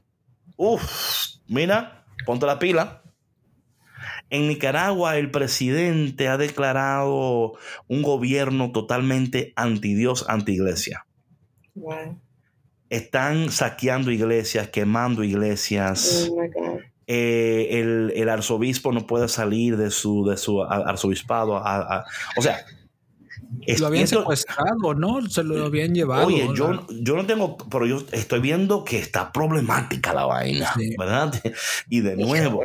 uf, 0.55 1.25
mira, 1.47 2.05
ponte 2.25 2.45
la 2.45 2.59
pila. 2.59 3.01
En 4.29 4.47
Nicaragua 4.47 5.17
el 5.17 5.31
presidente 5.31 6.27
ha 6.27 6.37
declarado 6.37 7.53
un 7.87 8.03
gobierno 8.03 8.71
totalmente 8.71 9.53
anti 9.55 9.95
Dios, 9.95 10.25
anti 10.27 10.53
iglesia. 10.53 11.05
Wow 11.73 12.19
están 12.89 13.51
saqueando 13.51 14.11
iglesias, 14.11 14.69
quemando 14.69 15.23
iglesias. 15.23 16.29
Oh 16.31 16.79
eh, 17.11 18.11
el, 18.15 18.29
arzobispo 18.29 18.91
no 18.91 19.07
puede 19.07 19.27
salir 19.29 19.77
de 19.77 19.89
su, 19.89 20.27
de 20.27 20.37
su 20.37 20.61
arzobispado. 20.61 21.53
o 21.53 22.41
sea, 22.41 22.63
lo 23.79 23.87
habían 23.87 24.07
secuestrado, 24.07 24.93
¿no? 24.93 25.27
Se 25.27 25.43
lo 25.43 25.65
habían 25.65 25.95
llevado. 25.95 26.27
Oye, 26.27 26.47
yo, 26.55 26.85
yo 26.87 27.15
no 27.15 27.25
tengo, 27.25 27.57
pero 27.57 27.87
yo 27.87 28.03
estoy 28.11 28.41
viendo 28.41 28.83
que 28.83 28.99
está 28.99 29.31
problemática 29.31 30.13
la 30.13 30.25
vaina, 30.25 30.71
¿verdad? 30.99 31.33
Y 31.89 32.01
de 32.01 32.15
nuevo, 32.15 32.63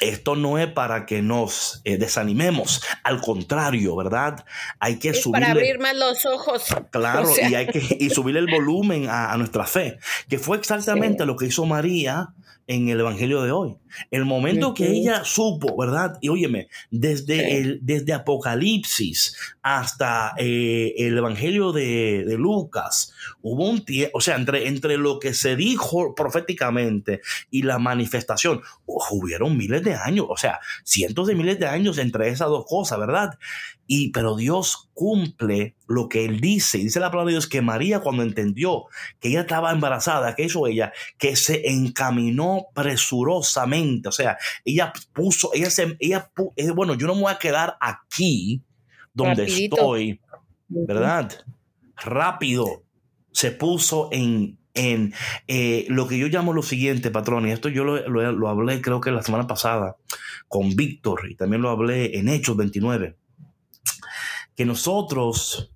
esto 0.00 0.36
no 0.36 0.58
es 0.58 0.66
para 0.68 1.06
que 1.06 1.22
nos 1.22 1.80
eh, 1.84 1.96
desanimemos, 1.96 2.82
al 3.02 3.20
contrario, 3.20 3.96
¿verdad? 3.96 4.44
Hay 4.78 4.98
que 4.98 5.14
subir. 5.14 5.40
Para 5.40 5.52
abrir 5.52 5.78
más 5.78 5.96
los 5.96 6.24
ojos. 6.26 6.64
Claro, 6.90 7.28
y 7.50 7.54
hay 7.54 7.66
que 7.66 7.96
y 7.98 8.10
subir 8.10 8.36
el 8.36 8.46
volumen 8.46 9.08
a, 9.08 9.36
nuestra 9.36 9.64
fe, 9.64 9.98
que 10.28 10.38
fue 10.38 10.56
exactamente 10.56 11.26
lo 11.26 11.36
que 11.36 11.46
hizo 11.46 11.66
María 11.66 12.34
en 12.66 12.88
el 12.88 13.00
Evangelio 13.00 13.42
de 13.42 13.52
hoy. 13.52 13.76
El 14.10 14.24
momento 14.24 14.74
que 14.74 14.90
ella 14.90 15.24
supo, 15.24 15.76
¿verdad? 15.76 16.18
Y 16.20 16.28
óyeme, 16.28 16.68
desde, 16.90 17.58
el, 17.58 17.78
desde 17.82 18.12
Apocalipsis 18.12 19.36
hasta 19.62 20.34
eh, 20.36 20.94
el 20.98 21.16
Evangelio 21.16 21.72
de, 21.72 22.24
Lucas, 22.36 23.12
hubo 23.40 23.68
un 23.68 23.84
tiempo, 23.84 24.18
o 24.18 24.20
sea, 24.20 24.36
entre, 24.36 24.68
entre 24.68 24.96
lo 24.96 25.18
que 25.18 25.32
se 25.32 25.56
dijo 25.56 26.14
proféticamente 26.14 27.20
y 27.50 27.62
la 27.62 27.78
manifestación, 27.78 28.62
hubieron 28.86 29.56
miles 29.56 29.82
de 29.86 29.94
años, 29.94 30.26
o 30.28 30.36
sea, 30.36 30.60
cientos 30.84 31.26
de 31.26 31.34
miles 31.34 31.58
de 31.58 31.66
años 31.66 31.98
entre 31.98 32.28
esas 32.28 32.48
dos 32.48 32.66
cosas, 32.66 32.98
¿verdad? 32.98 33.38
Y, 33.86 34.10
pero 34.10 34.36
Dios 34.36 34.90
cumple 34.92 35.76
lo 35.86 36.08
que 36.08 36.24
Él 36.24 36.40
dice. 36.40 36.78
Dice 36.78 37.00
la 37.00 37.10
palabra 37.10 37.28
de 37.28 37.34
Dios 37.34 37.46
que 37.46 37.62
María 37.62 38.00
cuando 38.00 38.22
entendió 38.22 38.84
que 39.20 39.28
ella 39.28 39.40
estaba 39.40 39.72
embarazada, 39.72 40.34
que 40.34 40.44
hizo 40.44 40.66
ella? 40.66 40.92
Que 41.18 41.36
se 41.36 41.70
encaminó 41.70 42.66
presurosamente. 42.74 44.08
O 44.08 44.12
sea, 44.12 44.36
ella 44.64 44.92
puso, 45.12 45.50
ella 45.54 45.70
se, 45.70 45.96
ella, 46.00 46.30
eh, 46.56 46.70
bueno, 46.70 46.94
yo 46.94 47.06
no 47.06 47.14
me 47.14 47.22
voy 47.22 47.32
a 47.32 47.38
quedar 47.38 47.76
aquí 47.80 48.62
donde 49.14 49.44
estoy, 49.44 50.20
¿verdad? 50.68 51.32
Rápido 51.96 52.82
se 53.32 53.50
puso 53.50 54.08
en, 54.12 54.58
en 54.76 55.12
eh, 55.48 55.86
lo 55.88 56.06
que 56.06 56.18
yo 56.18 56.28
llamo 56.28 56.52
lo 56.52 56.62
siguiente, 56.62 57.10
patrón, 57.10 57.48
y 57.48 57.52
esto 57.52 57.68
yo 57.68 57.84
lo, 57.84 58.08
lo, 58.08 58.32
lo 58.32 58.48
hablé 58.48 58.80
creo 58.80 59.00
que 59.00 59.10
la 59.10 59.22
semana 59.22 59.46
pasada 59.46 59.96
con 60.48 60.76
Víctor 60.76 61.28
y 61.30 61.34
también 61.34 61.62
lo 61.62 61.70
hablé 61.70 62.18
en 62.18 62.28
Hechos 62.28 62.56
29 62.56 63.16
que 64.56 64.64
nosotros 64.64 65.70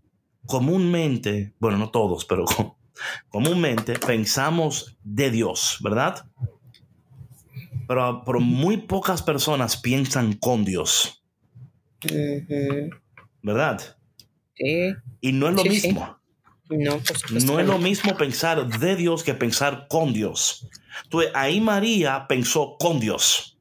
comúnmente, 0.46 1.54
bueno, 1.60 1.78
no 1.78 1.90
todos, 1.90 2.24
pero 2.24 2.44
comúnmente 3.28 3.98
pensamos 3.98 4.98
de 5.04 5.30
Dios, 5.30 5.78
¿verdad? 5.82 6.26
Pero, 7.86 8.22
muy 8.40 8.78
pocas 8.78 9.22
personas 9.22 9.76
piensan 9.76 10.34
con 10.34 10.64
Dios. 10.64 11.24
¿Verdad? 13.42 13.96
Sí. 14.54 14.94
Y 15.20 15.32
no 15.32 15.48
es 15.48 15.56
lo 15.56 15.64
mismo. 15.64 16.19
No, 16.70 17.02
no 17.44 17.58
es 17.58 17.66
lo 17.66 17.78
mismo 17.78 18.16
pensar 18.16 18.66
de 18.66 18.96
Dios 18.96 19.24
que 19.24 19.34
pensar 19.34 19.86
con 19.88 20.12
Dios. 20.12 20.68
Entonces, 21.04 21.32
ahí 21.34 21.60
María 21.60 22.26
pensó 22.28 22.76
con 22.78 23.00
Dios. 23.00 23.58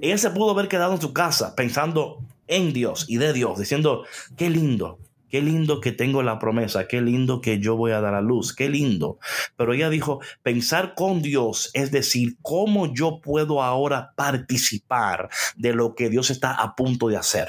Ella 0.00 0.16
se 0.16 0.30
pudo 0.30 0.50
haber 0.50 0.68
quedado 0.68 0.94
en 0.94 1.00
su 1.00 1.12
casa 1.12 1.54
pensando 1.54 2.24
en 2.46 2.72
Dios 2.72 3.04
y 3.08 3.18
de 3.18 3.32
Dios, 3.32 3.58
diciendo, 3.58 4.04
qué 4.36 4.48
lindo, 4.48 4.98
qué 5.28 5.42
lindo 5.42 5.80
que 5.80 5.92
tengo 5.92 6.22
la 6.22 6.38
promesa, 6.38 6.88
qué 6.88 7.02
lindo 7.02 7.40
que 7.40 7.58
yo 7.60 7.76
voy 7.76 7.92
a 7.92 8.00
dar 8.00 8.14
a 8.14 8.22
luz, 8.22 8.54
qué 8.54 8.70
lindo. 8.70 9.18
Pero 9.56 9.74
ella 9.74 9.90
dijo, 9.90 10.20
pensar 10.42 10.94
con 10.94 11.20
Dios, 11.20 11.70
es 11.74 11.90
decir, 11.90 12.36
cómo 12.40 12.92
yo 12.92 13.20
puedo 13.20 13.62
ahora 13.62 14.12
participar 14.16 15.28
de 15.56 15.74
lo 15.74 15.94
que 15.94 16.08
Dios 16.08 16.30
está 16.30 16.52
a 16.52 16.74
punto 16.74 17.08
de 17.08 17.18
hacer. 17.18 17.48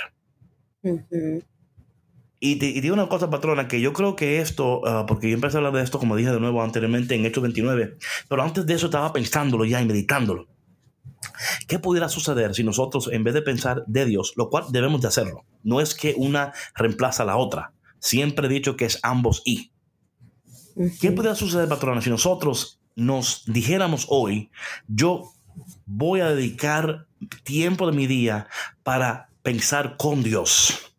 Y 2.43 2.56
te, 2.56 2.73
digo 2.82 2.95
una 2.95 3.08
cosa, 3.08 3.30
patrona, 3.30 3.67
que 3.67 3.80
yo 3.82 3.93
creo 3.93 4.15
que 4.15 4.41
esto, 4.41 4.82
ah, 4.88 5.06
porque 5.06 5.30
yo 5.30 5.36
empecé 5.36 5.58
a 5.58 5.60
hablar 5.60 5.73
de 5.73 5.84
esto, 5.84 5.99
como 5.99 6.15
dije 6.15 6.32
de 6.32 6.39
nuevo 6.39 6.63
anteriormente 6.63 7.13
en 7.13 7.23
Hechos 7.23 7.43
29, 7.43 7.99
pero 8.27 8.41
antes 8.41 8.65
de 8.65 8.73
eso 8.73 8.88
estaba 8.88 9.13
pensándolo 9.13 9.63
ya 9.63 9.80
y 9.80 9.86
meditándolo. 9.86 10.47
¿Qué 11.67 11.77
pudiera 11.77 12.10
suceder 12.10 12.56
si 12.56 12.63
nosotros, 12.63 13.10
en 13.12 13.23
vez 13.23 13.36
de 13.36 13.43
pensar 13.43 13.84
de 13.86 14.06
Dios, 14.06 14.34
lo 14.38 14.49
cual 14.49 14.65
debemos 14.71 15.01
de 15.01 15.10
hacerlo, 15.10 15.45
no 15.62 15.82
es 15.82 15.93
que 15.93 16.15
una 16.17 16.51
reemplaza 16.73 17.21
a 17.21 17.27
la 17.27 17.38
otra, 17.38 17.73
siempre 17.99 18.47
he 18.47 18.49
dicho 18.49 18.75
que 18.75 18.86
es 18.86 18.99
ambos 19.04 19.43
y. 19.45 19.71
¿Qué 20.99 21.12
pudiera 21.12 21.36
suceder, 21.36 21.69
patrona, 21.69 22.01
si 22.01 22.10
nosotros 22.10 22.80
nos 22.95 23.43
dijéramos 23.45 24.08
hoy, 24.10 24.49
yo 24.88 25.32
voy 25.86 26.21
a 26.21 26.30
dedicar 26.30 27.06
tiempo 27.43 27.86
de 27.86 27.95
mi 27.95 28.08
día 28.08 28.47
para 28.82 29.30
pensar 29.43 29.95
con 29.97 30.23
Dios? 30.23 30.90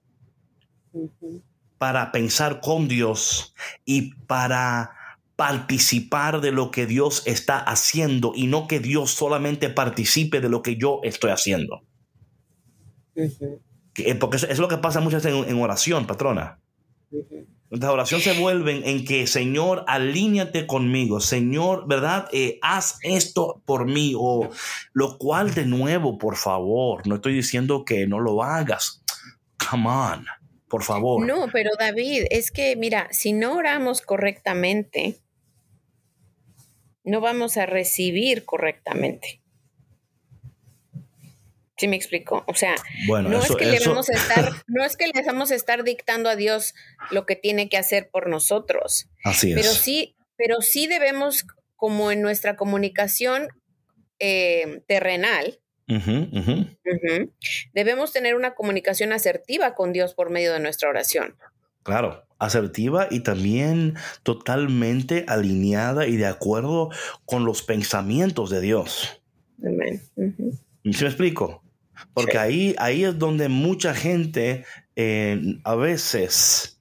Para 1.78 2.12
pensar 2.12 2.60
con 2.60 2.88
Dios 2.88 3.54
y 3.84 4.14
para 4.26 4.92
participar 5.36 6.40
de 6.40 6.52
lo 6.52 6.70
que 6.70 6.86
Dios 6.86 7.22
está 7.26 7.58
haciendo 7.58 8.32
y 8.34 8.46
no 8.46 8.68
que 8.68 8.78
Dios 8.78 9.10
solamente 9.10 9.70
participe 9.70 10.40
de 10.40 10.48
lo 10.48 10.62
que 10.62 10.76
yo 10.76 11.00
estoy 11.02 11.30
haciendo. 11.30 11.82
Eh, 13.16 14.14
porque 14.14 14.36
es 14.36 14.58
lo 14.58 14.68
que 14.68 14.78
pasa 14.78 15.00
muchas 15.00 15.24
veces 15.24 15.46
en, 15.48 15.60
oración, 15.60 16.06
patrona. 16.06 16.60
Las 17.70 17.90
oraciones 17.90 18.24
se 18.24 18.38
vuelven 18.38 18.82
en 18.84 19.04
que, 19.04 19.26
Señor, 19.26 19.84
alíñate 19.86 20.66
conmigo, 20.66 21.20
Señor, 21.20 21.88
¿verdad? 21.88 22.28
Eh, 22.32 22.58
haz 22.62 22.98
esto 23.02 23.62
por 23.64 23.86
mí, 23.86 24.14
o 24.16 24.50
lo 24.92 25.18
cual 25.18 25.54
de 25.54 25.64
nuevo, 25.64 26.18
por 26.18 26.36
favor, 26.36 27.06
no 27.06 27.16
estoy 27.16 27.34
diciendo 27.34 27.84
que 27.84 28.06
no 28.06 28.20
lo 28.20 28.42
hagas. 28.42 29.02
Come 29.70 29.88
on, 29.88 30.26
por 30.72 30.84
favor. 30.84 31.26
No, 31.26 31.48
pero 31.52 31.72
David, 31.78 32.24
es 32.30 32.50
que, 32.50 32.76
mira, 32.76 33.06
si 33.10 33.34
no 33.34 33.56
oramos 33.56 34.00
correctamente, 34.00 35.18
no 37.04 37.20
vamos 37.20 37.58
a 37.58 37.66
recibir 37.66 38.46
correctamente. 38.46 39.42
¿Sí 41.76 41.88
me 41.88 41.96
explico? 41.96 42.42
O 42.46 42.54
sea, 42.54 42.74
no, 43.06 43.42
es 43.42 43.54
que 43.54 43.66
le 43.66 43.80
vamos 43.80 44.08
a 44.08 44.14
estar, 44.14 44.50
no 44.66 44.82
es 44.82 44.96
que 44.96 45.08
le 45.08 45.22
vamos 45.26 45.50
a 45.50 45.56
estar 45.56 45.84
dictando 45.84 46.30
a 46.30 46.36
Dios 46.36 46.72
lo 47.10 47.26
que 47.26 47.36
tiene 47.36 47.68
que 47.68 47.76
hacer 47.76 48.08
por 48.08 48.30
nosotros. 48.30 49.10
Así 49.24 49.52
es. 49.52 49.60
Pero 49.60 49.74
sí, 49.74 50.16
pero 50.38 50.62
sí 50.62 50.86
debemos, 50.86 51.44
como 51.76 52.10
en 52.10 52.22
nuestra 52.22 52.56
comunicación 52.56 53.48
eh, 54.20 54.80
terrenal, 54.86 55.60
debemos 57.72 58.12
tener 58.12 58.34
una 58.34 58.54
comunicación 58.54 59.12
asertiva 59.12 59.74
con 59.74 59.92
Dios 59.92 60.14
por 60.14 60.30
medio 60.30 60.52
de 60.52 60.60
nuestra 60.60 60.88
oración. 60.88 61.36
Claro, 61.82 62.24
asertiva 62.38 63.08
y 63.10 63.20
también 63.20 63.94
totalmente 64.22 65.24
alineada 65.28 66.06
y 66.06 66.16
de 66.16 66.26
acuerdo 66.26 66.90
con 67.24 67.44
los 67.44 67.62
pensamientos 67.62 68.50
de 68.50 68.60
Dios. 68.60 69.20
Amén. 69.64 70.02
me 70.16 70.90
explico? 70.90 71.62
Porque 72.14 72.38
ahí, 72.38 72.74
ahí 72.78 73.04
es 73.04 73.18
donde 73.18 73.48
mucha 73.48 73.94
gente 73.94 74.64
eh, 74.96 75.40
a 75.64 75.74
veces 75.74 76.80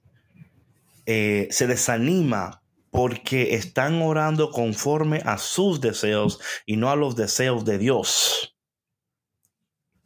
eh, 1.06 1.48
se 1.50 1.66
desanima 1.66 2.62
porque 2.90 3.54
están 3.54 4.02
orando 4.02 4.50
conforme 4.50 5.22
a 5.24 5.38
sus 5.38 5.80
deseos 5.80 6.40
y 6.66 6.76
no 6.76 6.90
a 6.90 6.96
los 6.96 7.16
deseos 7.16 7.64
de 7.64 7.78
Dios. 7.78 8.51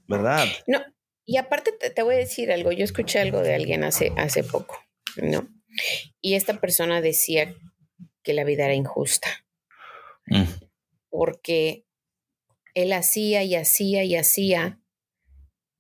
¿Verdad? 0.09 0.47
No, 0.67 0.83
y 1.25 1.37
aparte 1.37 1.73
te, 1.73 1.91
te 1.91 2.03
voy 2.03 2.15
a 2.15 2.19
decir 2.19 2.53
algo, 2.53 2.73
yo 2.73 2.85
escuché 2.85 3.19
algo 3.19 3.41
de 3.41 3.55
alguien 3.55 3.85
hace, 3.85 4.13
hace 4.17 4.45
poco 4.45 4.79
¿no? 5.23 5.49
Y 6.21 6.35
esta 6.35 6.61
persona 6.61 7.01
decía 7.01 7.55
que 8.23 8.35
la 8.35 8.45
vida 8.45 8.65
era 8.65 8.75
injusta. 8.75 9.29
Mm. 10.27 10.45
Porque 11.09 11.85
él 12.75 12.93
hacía 12.93 13.43
y 13.45 13.55
hacía 13.55 14.05
y 14.05 14.17
hacía 14.17 14.81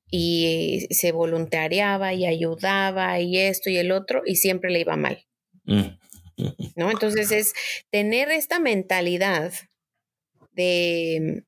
y 0.08 0.86
se 0.90 1.12
voluntariaba 1.12 2.14
y 2.14 2.26
ayudaba 2.26 3.18
y 3.20 3.38
esto 3.38 3.70
y 3.70 3.76
el 3.76 3.90
otro 3.90 4.22
y 4.24 4.36
siempre 4.36 4.70
le 4.70 4.80
iba 4.80 4.96
mal. 4.96 5.26
Mm. 5.64 5.98
¿No? 6.76 6.90
Entonces 6.90 7.32
es 7.32 7.54
tener 7.90 8.30
esta 8.30 8.60
mentalidad 8.60 9.52
de, 10.52 11.44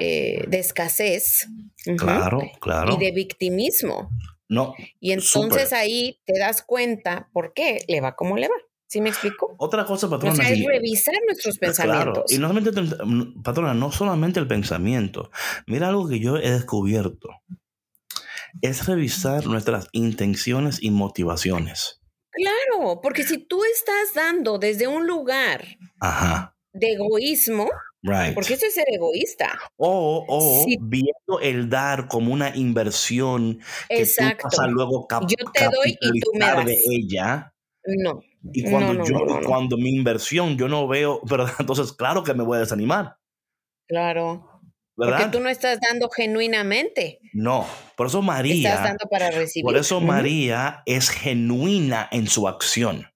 eh, 0.00 0.44
de 0.48 0.58
escasez. 0.58 1.48
Claro, 1.96 2.40
claro. 2.60 2.94
Y 2.94 3.04
de 3.04 3.12
victimismo. 3.12 4.10
No. 4.48 4.74
Y 5.00 5.12
entonces 5.12 5.72
ahí 5.72 6.20
te 6.24 6.38
das 6.38 6.62
cuenta 6.62 7.28
por 7.32 7.52
qué 7.52 7.84
le 7.88 8.00
va 8.00 8.14
como 8.14 8.36
le 8.36 8.48
va. 8.48 8.54
¿Sí 8.88 9.00
me 9.00 9.08
explico? 9.08 9.56
Otra 9.58 9.84
cosa, 9.84 10.08
patrona. 10.08 10.32
O 10.32 10.36
sea, 10.36 10.48
es 10.48 10.64
revisar 10.64 11.16
nuestros 11.26 11.58
pensamientos. 11.58 12.04
Claro, 12.04 12.24
y 12.28 12.38
no 12.38 12.48
solamente, 12.48 13.42
patrona, 13.42 13.74
no 13.74 13.90
solamente 13.90 14.38
el 14.38 14.46
pensamiento. 14.46 15.30
Mira 15.66 15.88
algo 15.88 16.08
que 16.08 16.20
yo 16.20 16.36
he 16.36 16.50
descubierto. 16.52 17.30
Es 18.62 18.86
revisar 18.86 19.44
nuestras 19.46 19.88
intenciones 19.90 20.80
y 20.80 20.92
motivaciones. 20.92 22.00
Claro, 22.30 23.00
porque 23.02 23.24
si 23.24 23.38
tú 23.38 23.60
estás 23.64 24.14
dando 24.14 24.58
desde 24.58 24.86
un 24.86 25.06
lugar 25.06 25.66
de 26.72 26.92
egoísmo, 26.92 27.68
porque 28.34 28.54
eso 28.54 28.66
es 28.66 28.74
ser 28.74 28.86
egoísta. 28.88 29.58
O, 29.76 30.24
o 30.28 30.66
viendo 30.80 31.40
el 31.42 31.68
dar 31.68 32.08
como 32.08 32.32
una 32.32 32.54
inversión 32.56 33.58
que 33.88 34.02
Exacto. 34.02 34.48
tú 34.50 34.62
luego 34.68 35.06
cap 35.06 35.24
Yo 35.28 35.50
te 35.52 35.64
doy 35.64 35.96
y 36.00 36.20
tú 36.20 36.30
me 36.34 36.40
das. 36.40 36.64
de 36.64 36.82
ella. 36.90 37.52
No. 37.84 38.20
Y 38.52 38.68
cuando 38.70 39.04
yo, 39.04 39.40
cuando 39.46 39.76
mi 39.76 39.90
inversión 39.90 40.56
yo 40.56 40.68
no 40.68 40.86
veo, 40.86 41.20
pero 41.28 41.46
entonces 41.58 41.92
claro 41.92 42.22
que 42.22 42.34
me 42.34 42.44
voy 42.44 42.56
a 42.56 42.60
desanimar. 42.60 43.16
Claro. 43.88 44.50
Porque 44.96 45.26
tú 45.30 45.40
no 45.40 45.50
estás 45.50 45.78
dando 45.80 46.08
genuinamente. 46.08 47.20
No, 47.34 47.66
por 47.96 48.06
eso 48.06 48.22
María. 48.22 48.70
Estás 48.70 48.82
dando 48.84 49.06
para 49.10 49.30
recibir. 49.30 49.64
Por 49.64 49.76
eso 49.76 50.00
María 50.00 50.82
es 50.86 51.10
genuina 51.10 52.08
en 52.10 52.26
su 52.28 52.48
acción. 52.48 53.06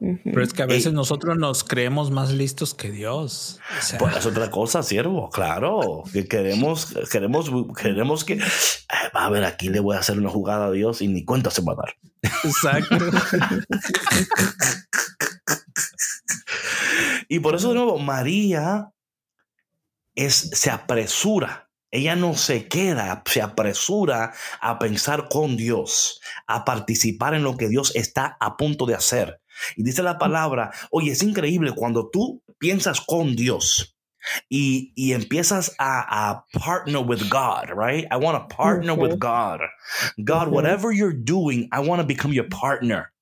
Pero 0.00 0.42
es 0.42 0.52
que 0.52 0.62
a 0.62 0.66
veces 0.66 0.92
nosotros 0.92 1.36
nos 1.36 1.64
creemos 1.64 2.10
más 2.10 2.32
listos 2.32 2.74
que 2.74 2.90
Dios. 2.90 3.60
pues 3.98 4.16
es 4.16 4.26
otra 4.26 4.50
cosa, 4.50 4.82
siervo, 4.82 5.30
claro. 5.30 6.04
Que 6.12 6.26
queremos, 6.26 6.94
queremos, 7.10 7.50
queremos 7.76 8.24
que 8.24 8.38
va 9.14 9.24
a 9.24 9.30
ver 9.30 9.44
aquí 9.44 9.68
le 9.68 9.80
voy 9.80 9.96
a 9.96 10.00
hacer 10.00 10.18
una 10.18 10.30
jugada 10.30 10.66
a 10.66 10.70
Dios 10.70 11.02
y 11.02 11.08
ni 11.08 11.24
cuenta 11.24 11.50
se 11.50 11.62
va 11.62 11.72
a 11.72 11.76
dar. 11.76 11.96
Exacto. 12.44 12.96
y 17.28 17.40
por 17.40 17.56
eso 17.56 17.70
de 17.70 17.74
nuevo, 17.74 17.98
María 17.98 18.92
es, 20.14 20.50
se 20.52 20.70
apresura. 20.70 21.64
Ella 21.90 22.16
no 22.16 22.34
se 22.34 22.68
queda, 22.68 23.22
se 23.24 23.40
apresura 23.40 24.34
a 24.60 24.78
pensar 24.78 25.28
con 25.28 25.56
Dios, 25.56 26.20
a 26.46 26.66
participar 26.66 27.32
en 27.34 27.42
lo 27.42 27.56
que 27.56 27.68
Dios 27.68 27.96
está 27.96 28.36
a 28.40 28.58
punto 28.58 28.84
de 28.84 28.94
hacer. 28.94 29.40
Y 29.76 29.82
dice 29.82 30.02
la 30.02 30.18
palabra, 30.18 30.70
oye, 30.90 31.12
es 31.12 31.22
increíble 31.22 31.72
cuando 31.72 32.10
tú 32.10 32.42
piensas 32.58 33.00
con 33.00 33.36
Dios 33.36 33.96
y, 34.48 34.92
y 34.94 35.12
empiezas 35.12 35.74
a, 35.78 36.30
a, 36.30 36.44
partner 36.52 37.02
with 37.02 37.28
God, 37.30 37.70
right? 37.70 38.06
I 38.10 38.16
want 38.16 38.36
to 38.38 38.54
partner 38.54 38.94
with 38.94 39.18
God. 39.18 39.60
God, 40.24 40.48
whatever 40.48 40.92
you're 40.92 41.14
doing, 41.14 41.68
I 41.72 41.80
want 41.80 42.00
to 42.00 42.06
become 42.06 42.32
your 42.32 42.48
partner. 42.48 43.12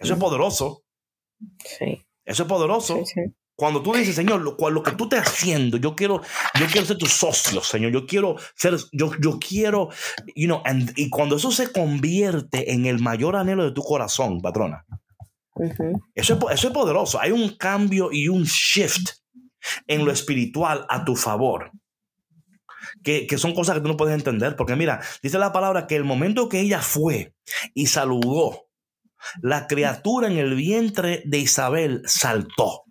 Eso 0.00 0.14
es 0.14 0.18
poderoso. 0.18 0.84
Sí. 1.64 2.06
Eso 2.24 2.42
es 2.44 2.48
poderoso. 2.48 3.02
Cuando 3.56 3.82
tú 3.82 3.92
dices, 3.92 4.16
Señor, 4.16 4.40
lo, 4.40 4.56
lo, 4.70 4.82
que 4.82 4.92
tú 4.92 5.04
estás 5.04 5.28
haciendo, 5.28 5.76
yo 5.76 5.94
quiero, 5.94 6.20
yo 6.58 6.66
quiero 6.66 6.86
ser 6.86 6.98
tu 6.98 7.06
socio, 7.06 7.62
Señor. 7.62 7.92
Yo 7.92 8.04
quiero 8.04 8.36
ser, 8.56 8.76
yo, 8.92 9.12
yo 9.20 9.38
quiero, 9.38 9.90
you 10.34 10.46
know, 10.46 10.60
and, 10.64 10.92
y 10.96 11.08
cuando 11.08 11.36
eso 11.36 11.52
se 11.52 11.70
convierte 11.70 12.72
en 12.72 12.86
el 12.86 12.98
mayor 12.98 13.36
anhelo 13.36 13.64
de 13.64 13.70
tu 13.70 13.82
corazón, 13.82 14.40
patrona, 14.40 14.84
eso, 16.14 16.34
es, 16.34 16.58
eso 16.58 16.68
es 16.68 16.74
poderoso. 16.74 17.20
Hay 17.20 17.30
un 17.32 17.56
cambio 17.56 18.10
y 18.12 18.28
un 18.28 18.44
shift 18.44 19.10
en 19.86 20.04
lo 20.04 20.12
espiritual 20.12 20.86
a 20.88 21.04
tu 21.04 21.16
favor. 21.16 21.70
Que, 23.02 23.26
que, 23.26 23.38
son 23.38 23.54
cosas 23.54 23.76
que 23.76 23.80
tú 23.80 23.88
no 23.88 23.96
puedes 23.96 24.14
entender. 24.14 24.56
Porque 24.56 24.76
mira, 24.76 25.00
dice 25.22 25.38
la 25.38 25.52
palabra 25.52 25.86
que 25.86 25.96
el 25.96 26.04
momento 26.04 26.48
que 26.48 26.60
ella 26.60 26.80
fue 26.80 27.34
y 27.74 27.86
saludó, 27.86 28.68
la 29.42 29.66
criatura 29.66 30.28
en 30.28 30.38
el 30.38 30.54
vientre 30.54 31.22
de 31.24 31.38
Isabel 31.38 32.02
saltó. 32.06 32.84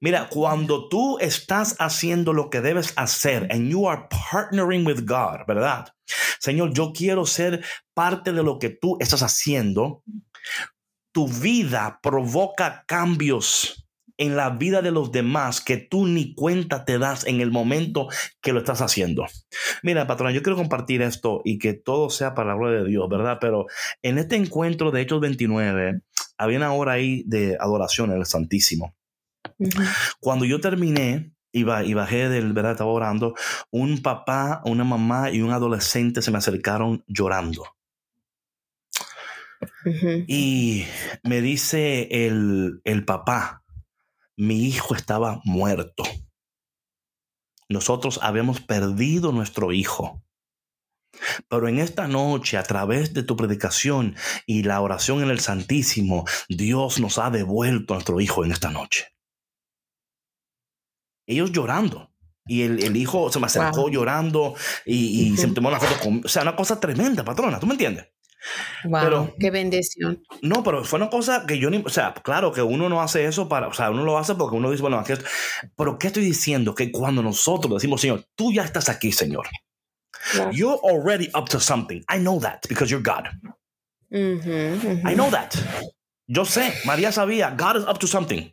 Mira, 0.00 0.28
cuando 0.28 0.88
tú 0.88 1.18
estás 1.20 1.76
haciendo 1.78 2.32
lo 2.32 2.50
que 2.50 2.60
debes 2.60 2.92
hacer 2.96 3.46
and 3.50 3.70
you 3.70 3.88
are 3.88 4.08
partnering 4.30 4.86
with 4.86 5.04
God, 5.06 5.46
¿verdad? 5.46 5.88
Señor, 6.40 6.72
yo 6.72 6.92
quiero 6.92 7.24
ser 7.24 7.64
parte 7.94 8.32
de 8.32 8.42
lo 8.42 8.58
que 8.58 8.70
tú 8.70 8.96
estás 9.00 9.22
haciendo. 9.22 10.02
Tu 11.12 11.28
vida 11.28 12.00
provoca 12.02 12.84
cambios 12.86 13.82
en 14.16 14.36
la 14.36 14.50
vida 14.50 14.82
de 14.82 14.90
los 14.90 15.10
demás 15.10 15.60
que 15.60 15.76
tú 15.76 16.06
ni 16.06 16.34
cuenta 16.34 16.84
te 16.84 16.98
das 16.98 17.26
en 17.26 17.40
el 17.40 17.50
momento 17.50 18.08
que 18.40 18.52
lo 18.52 18.60
estás 18.60 18.80
haciendo. 18.80 19.26
Mira, 19.82 20.06
patrona, 20.06 20.32
yo 20.32 20.42
quiero 20.42 20.56
compartir 20.56 21.02
esto 21.02 21.40
y 21.44 21.58
que 21.58 21.72
todo 21.74 22.08
sea 22.10 22.34
para 22.34 22.50
la 22.50 22.54
gloria 22.54 22.82
de 22.82 22.88
Dios, 22.88 23.08
¿verdad? 23.08 23.38
Pero 23.40 23.66
en 24.02 24.18
este 24.18 24.36
encuentro 24.36 24.90
de 24.90 25.00
Hechos 25.00 25.20
29, 25.20 26.02
había 26.38 26.58
una 26.58 26.72
hora 26.72 26.92
ahí 26.92 27.24
de 27.26 27.56
adoración 27.58 28.12
en 28.12 28.18
el 28.18 28.26
Santísimo. 28.26 28.94
Cuando 30.20 30.44
yo 30.44 30.60
terminé, 30.60 31.32
y, 31.52 31.64
bajé 31.64 32.28
del, 32.28 32.52
¿verdad? 32.52 32.72
Estaba 32.72 32.90
orando, 32.90 33.34
un 33.70 34.02
papá, 34.02 34.62
una 34.64 34.84
mamá 34.84 35.30
y 35.30 35.42
un 35.42 35.50
adolescente 35.50 36.22
se 36.22 36.30
me 36.30 36.38
acercaron 36.38 37.04
llorando. 37.06 37.64
Y 40.26 40.84
me 41.22 41.40
dice 41.40 42.08
el, 42.26 42.80
el 42.84 43.04
papá, 43.04 43.64
mi 44.36 44.66
hijo 44.66 44.94
estaba 44.94 45.40
muerto. 45.44 46.04
Nosotros 47.68 48.20
habíamos 48.22 48.60
perdido 48.60 49.32
nuestro 49.32 49.72
hijo. 49.72 50.22
Pero 51.48 51.68
en 51.68 51.78
esta 51.78 52.08
noche, 52.08 52.56
a 52.56 52.62
través 52.62 53.12
de 53.12 53.22
tu 53.22 53.36
predicación 53.36 54.16
y 54.46 54.62
la 54.62 54.80
oración 54.80 55.22
en 55.22 55.30
el 55.30 55.40
Santísimo, 55.40 56.24
Dios 56.48 57.00
nos 57.00 57.18
ha 57.18 57.30
devuelto 57.30 57.94
a 57.94 57.96
nuestro 57.96 58.20
hijo 58.20 58.44
en 58.44 58.52
esta 58.52 58.70
noche 58.70 59.12
ellos 61.26 61.52
llorando. 61.52 62.10
Y 62.46 62.62
el, 62.62 62.96
hijo 62.96 63.30
se 63.30 63.38
me 63.38 63.46
acercó 63.46 63.88
llorando 63.88 64.56
y, 64.84 65.36
se 65.36 65.46
me 65.46 65.54
tomó 65.54 65.68
una 65.68 65.78
foto 65.78 65.94
con... 66.02 66.22
O 66.24 66.28
sea, 66.28 66.42
una 66.42 66.56
cosa 66.56 66.80
tremenda, 66.80 67.24
patrona, 67.24 67.60
¿tú 67.60 67.66
me 67.66 67.74
entiendes? 67.74 68.08
Wow, 68.84 69.02
pero, 69.02 69.34
qué 69.38 69.50
bendición. 69.50 70.22
No, 70.40 70.62
pero 70.62 70.84
fue 70.84 70.98
una 70.98 71.10
cosa 71.10 71.44
que 71.46 71.58
yo 71.58 71.70
ni, 71.70 71.82
o 71.84 71.88
sea, 71.88 72.14
claro 72.14 72.52
que 72.52 72.62
uno 72.62 72.88
no 72.88 73.00
hace 73.00 73.24
eso 73.24 73.48
para, 73.48 73.68
o 73.68 73.72
sea, 73.72 73.90
uno 73.90 74.04
lo 74.04 74.18
hace 74.18 74.34
porque 74.34 74.56
uno 74.56 74.70
dice, 74.70 74.82
bueno, 74.82 74.98
aquí, 74.98 75.12
pero 75.76 75.98
¿qué 75.98 76.08
estoy 76.08 76.24
diciendo? 76.24 76.74
Que 76.74 76.90
cuando 76.90 77.22
nosotros 77.22 77.74
decimos, 77.74 78.00
Señor, 78.00 78.24
tú 78.34 78.52
ya 78.52 78.64
estás 78.64 78.88
aquí, 78.88 79.12
Señor. 79.12 79.46
You're 80.52 80.78
already 80.82 81.28
up 81.34 81.48
to 81.50 81.60
something. 81.60 82.02
I 82.08 82.18
know 82.18 82.40
that 82.40 82.60
because 82.68 82.90
you're 82.90 83.02
God. 83.02 83.28
I 84.12 85.14
know 85.14 85.30
that. 85.30 85.54
Yo 86.26 86.44
sé, 86.44 86.72
María 86.84 87.12
sabía, 87.12 87.56
God 87.56 87.76
is 87.78 87.84
up 87.88 87.98
to 87.98 88.06
something. 88.06 88.52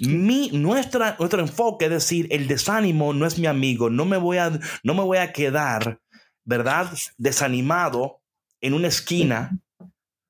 Mi, 0.00 0.50
nuestra, 0.50 1.16
nuestro 1.18 1.40
enfoque 1.40 1.86
es 1.86 1.90
decir, 1.90 2.28
el 2.30 2.46
desánimo 2.46 3.12
no 3.12 3.26
es 3.26 3.38
mi 3.38 3.46
amigo, 3.46 3.90
no 3.90 4.04
me 4.04 4.16
voy 4.16 4.38
a, 4.38 4.50
no 4.82 4.94
me 4.94 5.02
voy 5.02 5.18
a 5.18 5.32
quedar, 5.32 6.00
¿verdad? 6.44 6.90
Desanimado 7.16 8.21
en 8.62 8.74
una 8.74 8.88
esquina, 8.88 9.58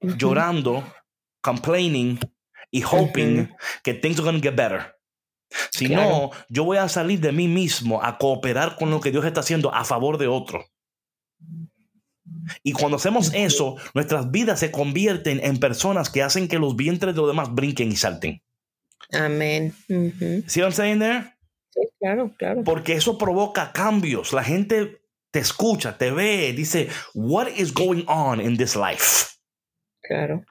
llorando, 0.01 0.85
complaining 1.41 2.19
y 2.71 2.83
hoping 2.83 3.49
que 3.85 3.95
things 3.95 4.19
are 4.19 4.25
going 4.25 4.41
to 4.41 4.43
get 4.43 4.57
better. 4.57 4.97
Si 5.71 5.89
no, 5.89 6.31
yo 6.49 6.65
voy 6.65 6.79
a 6.79 6.89
salir 6.89 7.21
de 7.21 7.31
mí 7.31 7.47
mismo 7.47 8.03
a 8.03 8.17
cooperar 8.17 8.77
con 8.77 8.91
lo 8.91 9.01
que 9.01 9.11
Dios 9.11 9.25
está 9.25 9.41
haciendo 9.41 9.73
a 9.73 9.85
favor 9.85 10.17
de 10.17 10.27
otro. 10.27 10.65
Y 12.63 12.73
cuando 12.73 12.97
hacemos 12.97 13.33
eso, 13.35 13.77
nuestras 13.95 14.31
vidas 14.31 14.61
se 14.61 14.71
convierten 14.71 15.41
en 15.45 15.59
personas 15.59 16.09
que 16.09 16.23
hacen 16.23 16.49
que 16.49 16.59
los 16.59 16.75
vientres 16.75 17.15
de 17.15 17.21
los 17.21 17.31
demás 17.31 17.55
brinquen 17.55 17.93
y 17.93 17.97
salten. 17.97 18.43
Amén. 19.13 19.75
¿Sí 20.47 20.61
what 20.61 20.69
I'm 20.69 20.73
saying 20.73 20.99
there? 21.01 21.35
Sí, 21.71 21.81
claro, 22.01 22.35
claro. 22.39 22.65
Porque 22.65 22.95
eso 22.95 23.19
provoca 23.19 23.73
cambios. 23.73 24.33
La 24.33 24.43
gente 24.43 25.02
te 25.33 25.41
escucha, 25.41 25.99
te 25.99 26.13
ve, 26.13 26.53
dice, 26.53 26.89
what 27.15 27.49
is 27.49 27.73
going 27.73 28.05
on 28.07 28.41
in 28.41 28.57
this 28.57 28.77
life? 28.77 29.39
Claro. 30.03 30.45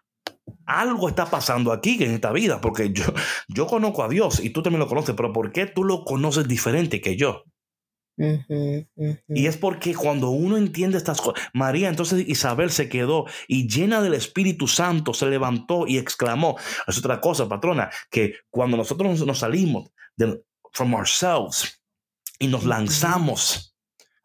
Algo 0.66 1.08
está 1.08 1.26
pasando 1.26 1.72
aquí 1.72 2.04
en 2.04 2.12
esta 2.12 2.32
vida, 2.32 2.60
porque 2.60 2.92
yo, 2.92 3.06
yo 3.48 3.68
conozco 3.68 4.04
a 4.04 4.10
Dios 4.10 4.40
y 4.40 4.50
tú 4.50 4.64
también 4.64 4.80
lo 4.80 4.88
conoces, 4.88 5.16
pero 5.16 5.32
¿por 5.32 5.52
qué 5.52 5.68
tú 5.68 5.84
lo 5.84 6.04
conoces 6.04 6.48
diferente 6.48 7.00
que 7.00 7.16
yo? 7.16 7.46
Y 8.18 9.48
es 9.48 9.58
porque 9.58 9.96
cuando 9.96 10.30
uno 10.30 10.58
entiende 10.58 10.98
estas 10.98 11.22
cosas, 11.22 11.44
María, 11.54 11.90
entonces 11.90 12.28
Isabel 12.28 12.70
se 12.70 12.90
quedó 12.90 13.26
y 13.48 13.68
llena 13.68 14.02
del 14.02 14.14
Espíritu 14.14 14.68
Santo 14.68 15.14
se 15.14 15.28
levantó 15.28 15.88
y 15.88 15.98
exclamó. 15.98 16.58
Es 16.88 16.98
otra 16.98 17.20
cosa, 17.20 17.48
patrona, 17.48 17.90
que 18.10 18.36
cuando 18.50 18.78
nosotros 18.78 19.26
nos 19.26 19.40
salimos 19.40 19.92
de, 20.18 20.44
from 20.72 20.94
ourselves 20.94 21.82
y 22.38 22.48
nos 22.48 22.64
lanzamos 22.66 23.71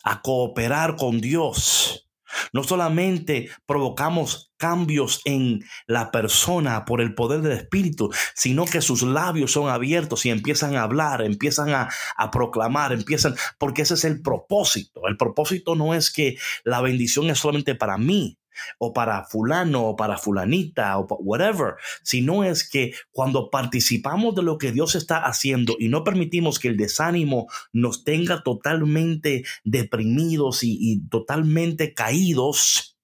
a 0.06 0.22
cooperar 0.22 0.94
con 0.94 1.20
Dios, 1.20 2.06
no 2.52 2.62
solamente 2.62 3.50
provocamos 3.66 4.52
cambios 4.56 5.20
en 5.24 5.64
la 5.86 6.12
persona 6.12 6.84
por 6.84 7.00
el 7.00 7.14
poder 7.14 7.42
del 7.42 7.58
Espíritu, 7.58 8.10
sino 8.34 8.66
que 8.66 8.82
sus 8.82 9.02
labios 9.02 9.52
son 9.52 9.68
abiertos 9.68 10.24
y 10.24 10.30
empiezan 10.30 10.76
a 10.76 10.82
hablar, 10.82 11.22
empiezan 11.22 11.70
a, 11.70 11.90
proclamar, 12.30 12.92
empiezan, 12.92 13.34
porque 13.58 13.82
ese 13.82 13.94
es 13.94 14.04
el 14.04 14.22
propósito. 14.22 15.08
El 15.08 15.16
propósito 15.16 15.74
no 15.74 15.92
es 15.92 16.12
que 16.12 16.36
la 16.64 16.80
bendición 16.80 17.28
es 17.28 17.38
solamente 17.38 17.74
para 17.74 17.98
mí, 17.98 18.38
o 18.78 18.92
para 18.92 19.24
fulano 19.24 19.90
o 19.90 19.96
para 19.96 20.18
fulanita 20.18 20.98
o 20.98 21.06
whatever, 21.20 21.74
sino 22.02 22.44
es 22.44 22.68
que 22.68 22.92
cuando 23.10 23.50
participamos 23.50 24.34
de 24.34 24.42
lo 24.42 24.58
que 24.58 24.72
Dios 24.72 24.94
está 24.94 25.18
haciendo 25.18 25.76
y 25.78 25.88
no 25.88 26.04
permitimos 26.04 26.58
que 26.58 26.68
el 26.68 26.76
desánimo 26.76 27.46
nos 27.72 28.04
tenga 28.04 28.42
totalmente 28.42 29.44
deprimidos 29.64 30.60
y, 30.62 31.06
totalmente 31.08 31.94
caídos, 31.94 32.96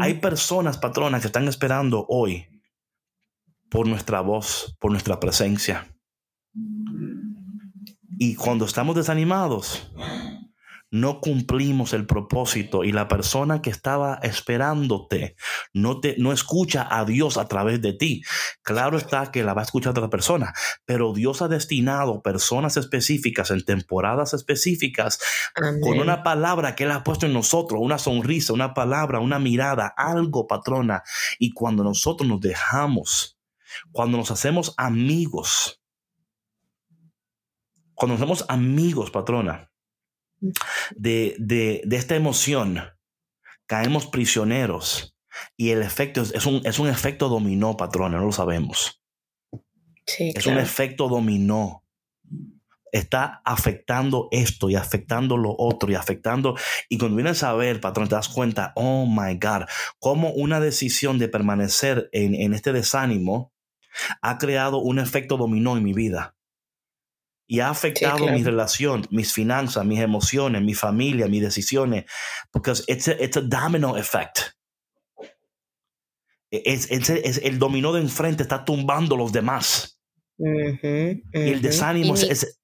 hay 0.00 0.14
personas, 0.14 0.78
patronas, 0.78 1.20
que 1.20 1.28
están 1.28 1.48
esperando 1.48 2.06
hoy 2.08 2.46
por 3.70 3.86
nuestra 3.86 4.20
voz, 4.20 4.76
por 4.80 4.90
nuestra 4.90 5.20
presencia. 5.20 5.94
Y 8.18 8.34
cuando 8.34 8.64
estamos 8.64 8.96
desanimados, 8.96 9.92
no 11.00 11.20
cumplimos 11.20 11.92
el 11.92 12.06
propósito 12.06 12.84
y 12.84 12.92
la 12.92 13.08
persona 13.08 13.62
que 13.62 13.70
estaba 13.70 14.18
esperándote 14.22 15.36
no 15.72 16.00
te 16.00 16.16
no 16.18 16.32
escucha 16.32 16.86
a 16.90 17.04
Dios 17.04 17.36
a 17.36 17.48
través 17.48 17.80
de 17.82 17.92
ti. 17.92 18.22
Claro 18.62 18.96
está 18.96 19.30
que 19.30 19.42
la 19.42 19.54
va 19.54 19.62
a 19.62 19.64
escuchar 19.64 19.90
otra 19.90 20.10
persona, 20.10 20.54
pero 20.84 21.12
Dios 21.12 21.42
ha 21.42 21.48
destinado 21.48 22.22
personas 22.22 22.76
específicas 22.76 23.50
en 23.50 23.64
temporadas 23.64 24.34
específicas 24.34 25.18
con 25.82 25.98
una 25.98 26.22
palabra 26.22 26.74
que 26.74 26.84
él 26.84 26.90
ha 26.90 27.04
puesto 27.04 27.26
en 27.26 27.32
nosotros, 27.32 27.80
una 27.82 27.98
sonrisa, 27.98 28.52
una 28.52 28.74
palabra, 28.74 29.20
una 29.20 29.38
mirada, 29.38 29.92
algo, 29.96 30.46
patrona, 30.46 31.02
y 31.38 31.52
cuando 31.52 31.84
nosotros 31.84 32.28
nos 32.28 32.40
dejamos, 32.40 33.38
cuando 33.92 34.18
nos 34.18 34.30
hacemos 34.30 34.74
amigos 34.76 35.80
cuando 37.96 38.18
somos 38.18 38.44
amigos, 38.48 39.10
patrona, 39.10 39.70
de, 40.94 41.36
de, 41.38 41.82
de, 41.84 41.96
esta 41.96 42.14
emoción, 42.14 42.80
caemos 43.66 44.06
prisioneros 44.06 45.16
y 45.56 45.70
el 45.70 45.82
efecto 45.82 46.22
es, 46.22 46.46
un, 46.46 46.62
es 46.64 46.78
un 46.78 46.88
efecto 46.88 47.28
dominó, 47.28 47.76
patrona, 47.76 48.18
no 48.18 48.26
lo 48.26 48.32
sabemos. 48.32 49.02
Sí, 50.06 50.32
es 50.34 50.46
un 50.46 50.58
efecto 50.58 51.08
dominó. 51.08 51.82
Está 52.92 53.42
afectando 53.44 54.28
esto 54.30 54.70
y 54.70 54.76
afectando 54.76 55.36
lo 55.36 55.54
otro 55.58 55.90
y 55.90 55.96
afectando. 55.96 56.56
Y 56.88 56.96
cuando 56.96 57.16
vienes 57.16 57.42
a 57.42 57.52
ver, 57.52 57.80
patrón, 57.80 58.08
te 58.08 58.14
das 58.14 58.28
cuenta, 58.28 58.72
oh 58.76 59.06
my 59.06 59.34
God, 59.34 59.66
cómo 59.98 60.30
una 60.30 60.60
decisión 60.60 61.18
de 61.18 61.28
permanecer 61.28 62.08
en, 62.12 62.34
en 62.34 62.54
este 62.54 62.72
desánimo 62.72 63.52
ha 64.22 64.38
creado 64.38 64.78
un 64.78 64.98
efecto 64.98 65.36
dominó 65.36 65.76
en 65.76 65.82
mi 65.82 65.92
vida 65.92 66.35
y 67.46 67.60
ha 67.60 67.70
afectado 67.70 68.26
mi 68.26 68.42
relación, 68.42 69.06
mis 69.10 69.32
finanzas, 69.32 69.84
mis 69.84 70.00
emociones, 70.00 70.62
mi 70.62 70.74
familia, 70.74 71.28
mis 71.28 71.42
decisiones, 71.42 72.04
porque 72.50 72.72
it's 72.88 73.08
a 73.08 73.40
domino 73.40 73.96
effect. 73.96 74.38
E, 76.50 76.62
es, 76.64 76.90
es, 76.90 77.38
el 77.38 77.58
dominó 77.58 77.92
de 77.92 78.00
enfrente 78.00 78.42
está 78.42 78.64
tumbando 78.64 79.16
los 79.16 79.32
demás. 79.32 80.00
y 80.38 81.22
el 81.32 81.62
desánimo 81.62 82.14
es, 82.14 82.58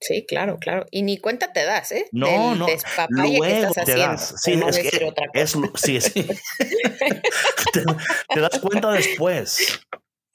Sí, 0.00 0.24
claro, 0.26 0.58
claro. 0.60 0.86
Y 0.92 1.02
ni 1.02 1.18
cuenta 1.18 1.52
te 1.52 1.64
das, 1.64 1.90
¿eh? 1.90 2.06
No, 2.12 2.54
no. 2.54 2.66
Luego 3.08 3.42
que 3.42 3.60
estás 3.62 3.84
te 3.84 3.96
das. 3.96 4.34
Sí, 4.42 4.52
es 4.52 4.78
que 4.78 5.12
es, 5.34 5.56
sí, 5.74 6.00
sí. 6.00 6.22
te, 7.72 7.84
te, 8.28 8.40
das 8.40 8.60
cuenta 8.60 8.92
después. 8.92 9.80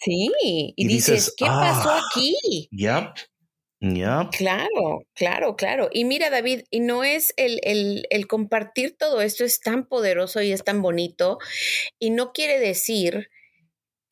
Sí, 0.04 0.32
y, 0.76 0.88
dices, 0.88 1.34
¿qué 1.38 1.46
pasó 1.46 1.90
ah, 1.90 2.02
aquí? 2.08 2.68
Yep. 2.72 3.16
Yep. 3.80 4.30
Claro, 4.32 5.06
claro, 5.14 5.56
claro. 5.56 5.90
Y 5.92 6.06
mira, 6.06 6.30
David, 6.30 6.62
y 6.70 6.80
no 6.80 7.04
es 7.04 7.34
el, 7.38 7.60
el, 7.64 8.06
el, 8.10 8.28
compartir 8.28 8.98
todo 8.98 9.22
esto 9.22 9.44
es 9.44 9.60
tan 9.60 9.86
poderoso 9.86 10.42
y 10.42 10.52
es 10.52 10.64
tan 10.64 10.82
bonito, 10.82 11.38
y 12.00 12.10
no 12.10 12.32
quiere 12.32 12.60
decir 12.60 13.30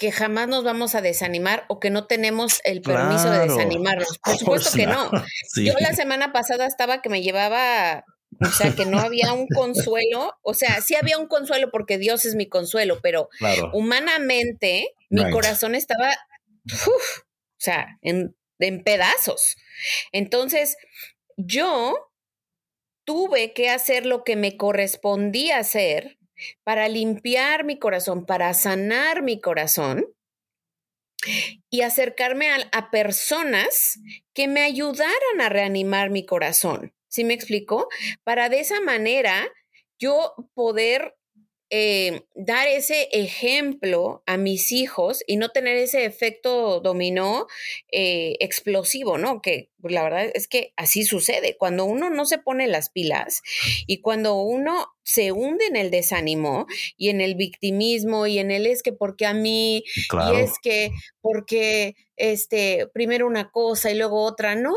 que 0.02 0.12
jamás 0.12 0.48
nos 0.48 0.64
vamos 0.64 0.96
a 0.96 1.02
desanimar 1.02 1.64
o 1.70 1.80
que 1.80 1.92
no 1.92 2.08
tenemos 2.08 2.60
el 2.64 2.82
permiso 2.82 3.30
de 3.30 3.48
desanimarnos. 3.48 4.18
Por 4.24 4.36
supuesto 4.36 4.76
que 4.76 4.88
no. 4.88 5.12
Yo 5.56 5.74
la 5.80 5.94
semana 5.94 6.34
pasada 6.34 6.66
estaba 6.66 7.04
que 7.04 7.10
me 7.10 7.22
llevaba 7.22 8.04
o 8.40 8.50
sea, 8.50 8.74
que 8.74 8.86
no 8.86 9.00
había 9.00 9.34
un 9.34 9.48
consuelo, 9.48 10.34
o 10.42 10.54
sea, 10.54 10.82
sí 10.82 10.96
había 10.96 11.18
un 11.18 11.28
consuelo 11.28 11.70
porque 11.72 11.98
Dios 11.98 12.26
es 12.26 12.36
mi 12.36 12.48
consuelo, 12.48 13.00
pero 13.02 13.30
humanamente 13.74 14.96
mi 15.10 15.30
corazón 15.30 15.76
estaba, 15.76 16.10
o 16.10 17.60
sea, 17.60 18.00
en, 18.02 18.36
en 18.60 18.84
pedazos. 18.84 19.58
Entonces, 20.12 20.78
yo 21.38 22.12
tuve 23.04 23.54
que 23.54 23.70
hacer 23.70 24.06
lo 24.06 24.24
que 24.24 24.36
me 24.36 24.58
correspondía 24.58 25.58
hacer 25.58 26.18
para 26.64 26.88
limpiar 26.88 27.64
mi 27.64 27.78
corazón, 27.78 28.26
para 28.26 28.54
sanar 28.54 29.22
mi 29.22 29.40
corazón 29.40 30.06
y 31.70 31.82
acercarme 31.82 32.50
a, 32.50 32.58
a, 32.72 32.90
personas 32.90 34.00
que 34.34 34.48
me 34.48 34.62
ayudaran 34.62 35.40
a 35.40 35.50
reanimar 35.50 36.10
mi 36.10 36.26
corazón. 36.26 36.94
¿Sí 37.12 37.26
me 37.26 37.34
explico? 37.34 37.90
Para 38.24 38.48
de 38.48 38.62
esa 38.62 38.80
manera 38.80 39.52
yo 40.00 40.34
poder 40.54 41.14
eh, 41.70 42.24
dar 42.36 42.68
ese 42.70 43.10
ejemplo 43.12 44.24
a 44.26 44.38
mis 44.38 44.72
hijos 44.72 45.24
y 45.28 45.36
no 45.36 45.50
tener 45.50 45.76
ese 45.78 46.06
efecto 46.06 46.80
dominó 46.80 47.48
eh, 47.92 48.36
explosivo, 48.40 49.18
¿no? 49.18 49.42
Que 49.42 49.70
la 49.82 50.04
verdad 50.04 50.32
es 50.34 50.48
que 50.48 50.74
así 50.78 51.04
sucede. 51.04 51.58
Cuando 51.58 51.84
uno 51.84 52.10
no 52.10 52.26
se 52.26 52.38
pone 52.38 52.68
las 52.68 52.90
pilas 52.90 53.42
y 53.88 54.00
cuando 54.00 54.36
uno 54.36 54.88
se 55.04 55.34
hunde 55.34 55.66
en 55.66 55.76
el 55.76 55.92
desánimo 55.92 56.66
y 56.96 57.10
en 57.10 57.20
el 57.20 57.36
victimismo 57.36 58.26
y 58.26 58.40
en 58.40 58.52
el 58.52 58.68
es 58.68 58.84
que 58.84 58.94
porque 58.94 59.26
a 59.26 59.34
mí 59.34 59.84
y 59.96 60.36
es 60.36 60.54
que 60.62 60.92
porque 61.20 61.96
este 62.16 62.88
primero 62.94 63.28
una 63.28 63.50
cosa 63.50 63.92
y 63.92 63.96
luego 63.96 64.24
otra, 64.24 64.56
no. 64.56 64.76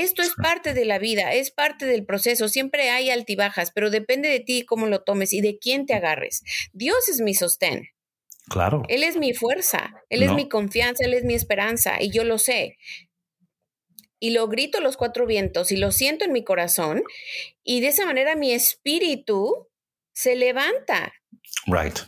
Esto 0.00 0.22
es 0.22 0.32
parte 0.34 0.72
de 0.72 0.86
la 0.86 0.98
vida, 0.98 1.34
es 1.34 1.50
parte 1.50 1.84
del 1.84 2.06
proceso, 2.06 2.48
siempre 2.48 2.88
hay 2.88 3.10
altibajas, 3.10 3.70
pero 3.70 3.90
depende 3.90 4.30
de 4.30 4.40
ti 4.40 4.64
cómo 4.64 4.86
lo 4.86 5.02
tomes 5.02 5.34
y 5.34 5.42
de 5.42 5.58
quién 5.58 5.84
te 5.84 5.92
agarres. 5.92 6.42
Dios 6.72 7.10
es 7.10 7.20
mi 7.20 7.34
sostén. 7.34 7.88
Claro. 8.48 8.82
Él 8.88 9.04
es 9.04 9.18
mi 9.18 9.34
fuerza, 9.34 9.94
Él 10.08 10.22
es 10.22 10.32
mi 10.32 10.48
confianza, 10.48 11.04
Él 11.04 11.12
es 11.12 11.24
mi 11.24 11.34
esperanza 11.34 12.00
y 12.00 12.10
yo 12.10 12.24
lo 12.24 12.38
sé. 12.38 12.78
Y 14.18 14.30
lo 14.30 14.48
grito 14.48 14.78
a 14.78 14.80
los 14.80 14.96
cuatro 14.96 15.26
vientos 15.26 15.70
y 15.70 15.76
lo 15.76 15.92
siento 15.92 16.24
en 16.24 16.32
mi 16.32 16.44
corazón 16.44 17.02
y 17.62 17.80
de 17.80 17.88
esa 17.88 18.06
manera 18.06 18.36
mi 18.36 18.52
espíritu 18.52 19.68
se 20.14 20.34
levanta. 20.34 21.12
Right. 21.66 21.98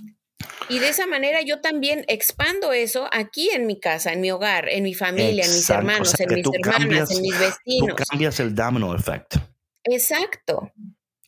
Y 0.69 0.79
de 0.79 0.89
esa 0.89 1.07
manera 1.07 1.43
yo 1.43 1.61
también 1.61 2.05
expando 2.09 2.73
eso 2.73 3.09
aquí 3.13 3.51
en 3.51 3.67
mi 3.67 3.79
casa, 3.79 4.13
en 4.13 4.21
mi 4.21 4.31
hogar, 4.31 4.69
en 4.69 4.83
mi 4.83 4.95
familia, 4.95 5.45
en 5.45 5.51
mis 5.51 5.69
hermanos, 5.71 6.19
en 6.21 6.35
mis 6.35 6.47
hermanas, 6.47 7.11
en 7.11 7.23
mis 7.23 7.39
vecinos. 7.39 7.97
Tú 7.97 8.05
cambias 8.09 8.41
el 8.41 8.55
domino 8.55 8.95
effect. 8.95 9.37
Exacto. 9.85 10.73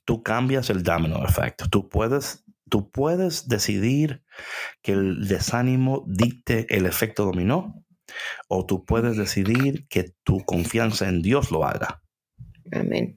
Tú 0.04 0.22
cambias 0.22 0.70
el 0.70 0.82
domino 0.82 1.24
effect. 1.26 1.62
Tú 1.70 1.88
puedes, 1.88 2.44
tú 2.68 2.90
puedes 2.90 3.48
decidir 3.48 4.22
que 4.82 4.92
el 4.92 5.28
desánimo 5.28 6.04
dicte 6.06 6.66
el 6.68 6.86
efecto 6.86 7.24
dominó 7.24 7.84
o 8.48 8.66
tú 8.66 8.84
puedes 8.84 9.16
decidir 9.16 9.86
que 9.88 10.14
tu 10.22 10.44
confianza 10.44 11.08
en 11.08 11.22
Dios 11.22 11.50
lo 11.50 11.64
haga. 11.64 12.02
Amén. 12.72 13.16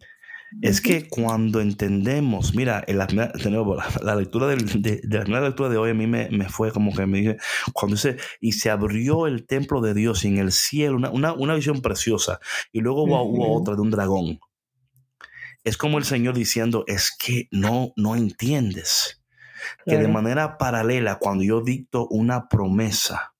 Es 0.62 0.79
que 0.79 1.07
cuando 1.07 1.60
entendemos, 1.60 2.55
mira, 2.55 2.83
la, 2.88 3.07
la, 4.01 4.15
lectura 4.15 4.47
de, 4.47 5.01
la 5.03 5.21
primera 5.21 5.45
lectura 5.45 5.69
de 5.69 5.77
hoy 5.77 5.91
a 5.91 5.93
mí 5.93 6.07
me, 6.07 6.49
fue 6.49 6.71
como 6.71 6.93
que 6.93 7.05
me 7.05 7.19
dije, 7.19 7.38
cuando 7.73 7.95
dice, 7.95 8.17
y 8.39 8.53
se 8.53 8.69
abrió 8.69 9.27
el 9.27 9.45
templo 9.45 9.81
de 9.81 9.93
Dios 9.93 10.23
en 10.25 10.38
el 10.38 10.51
cielo, 10.51 10.97
una, 11.12 11.55
visión 11.55 11.81
preciosa, 11.81 12.39
y 12.71 12.79
luego 12.79 13.03
hubo, 13.03 13.55
otra 13.55 13.75
de 13.75 13.81
un 13.81 13.91
dragón. 13.91 14.39
Es 15.63 15.75
como 15.75 15.97
el 15.97 16.05
Señor 16.05 16.36
diciendo, 16.36 16.86
es 16.88 17.12
que 17.17 17.49
no, 17.51 17.91
no 17.97 18.15
entiendes 18.15 19.21
que 19.86 19.97
de 19.97 20.07
manera 20.07 20.57
paralela, 20.57 21.17
cuando 21.19 21.43
yo 21.43 21.62
dicto 21.62 22.07
una 22.07 22.47
promesa, 22.47 23.33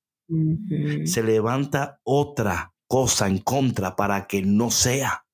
se 1.06 1.24
levanta 1.24 2.02
otra 2.04 2.74
cosa 2.88 3.28
en 3.28 3.38
contra 3.40 3.96
para 3.96 4.28
que 4.28 4.42
no 4.42 4.72
sea. 4.72 5.27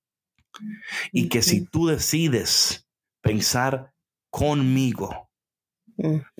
Y 1.11 1.29
que 1.29 1.41
si 1.41 1.65
tú 1.65 1.87
decides 1.87 2.87
pensar 3.21 3.93
conmigo, 4.29 5.29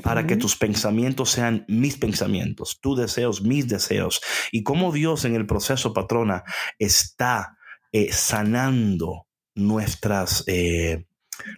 para 0.02 0.26
que 0.26 0.36
tus 0.36 0.56
pensamientos 0.56 1.30
sean 1.30 1.64
mis 1.68 1.98
pensamientos, 1.98 2.80
tus 2.82 2.98
deseos, 2.98 3.42
mis 3.42 3.68
deseos, 3.68 4.22
y 4.52 4.64
cómo 4.64 4.92
Dios 4.92 5.26
en 5.26 5.36
el 5.36 5.46
proceso, 5.46 5.94
patrona, 5.94 6.44
está 6.80 7.58
eh, 7.92 8.12
sanando 8.12 9.28
nuestras, 9.56 10.44
eh, 10.48 11.06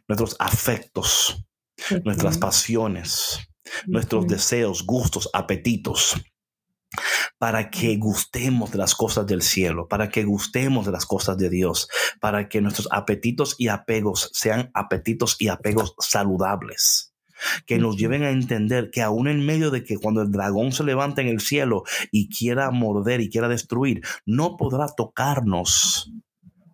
nuestros 0.07 0.35
afectos, 0.39 1.45
nuestras 2.03 2.37
pasiones, 2.37 3.39
nuestros 3.87 4.27
deseos, 4.27 4.85
gustos, 4.85 5.29
apetitos 5.33 6.15
para 7.37 7.69
que 7.69 7.97
gustemos 7.97 8.71
de 8.71 8.77
las 8.77 8.95
cosas 8.95 9.27
del 9.27 9.41
cielo, 9.41 9.87
para 9.87 10.09
que 10.09 10.23
gustemos 10.23 10.85
de 10.85 10.91
las 10.91 11.05
cosas 11.05 11.37
de 11.37 11.49
Dios, 11.49 11.89
para 12.19 12.47
que 12.47 12.61
nuestros 12.61 12.87
apetitos 12.91 13.55
y 13.57 13.67
apegos 13.67 14.29
sean 14.33 14.71
apetitos 14.73 15.35
y 15.39 15.49
apegos 15.49 15.95
saludables. 15.99 17.13
Que 17.65 17.79
nos 17.79 17.97
lleven 17.97 18.23
a 18.23 18.29
entender 18.29 18.91
que 18.91 19.01
aún 19.01 19.27
en 19.27 19.45
medio 19.45 19.69
de 19.69 19.83
que 19.83 19.97
cuando 19.97 20.21
el 20.21 20.31
dragón 20.31 20.71
se 20.71 20.85
levanta 20.85 21.21
en 21.21 21.27
el 21.27 21.41
cielo 21.41 21.83
y 22.09 22.29
quiera 22.29 22.71
morder 22.71 23.19
y 23.19 23.29
quiera 23.29 23.49
destruir, 23.49 24.01
no 24.25 24.55
podrá 24.55 24.87
tocarnos 24.87 26.11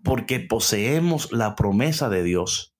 porque 0.04 0.40
poseemos 0.40 1.32
la 1.32 1.56
promesa 1.56 2.10
de 2.10 2.24
Dios, 2.24 2.76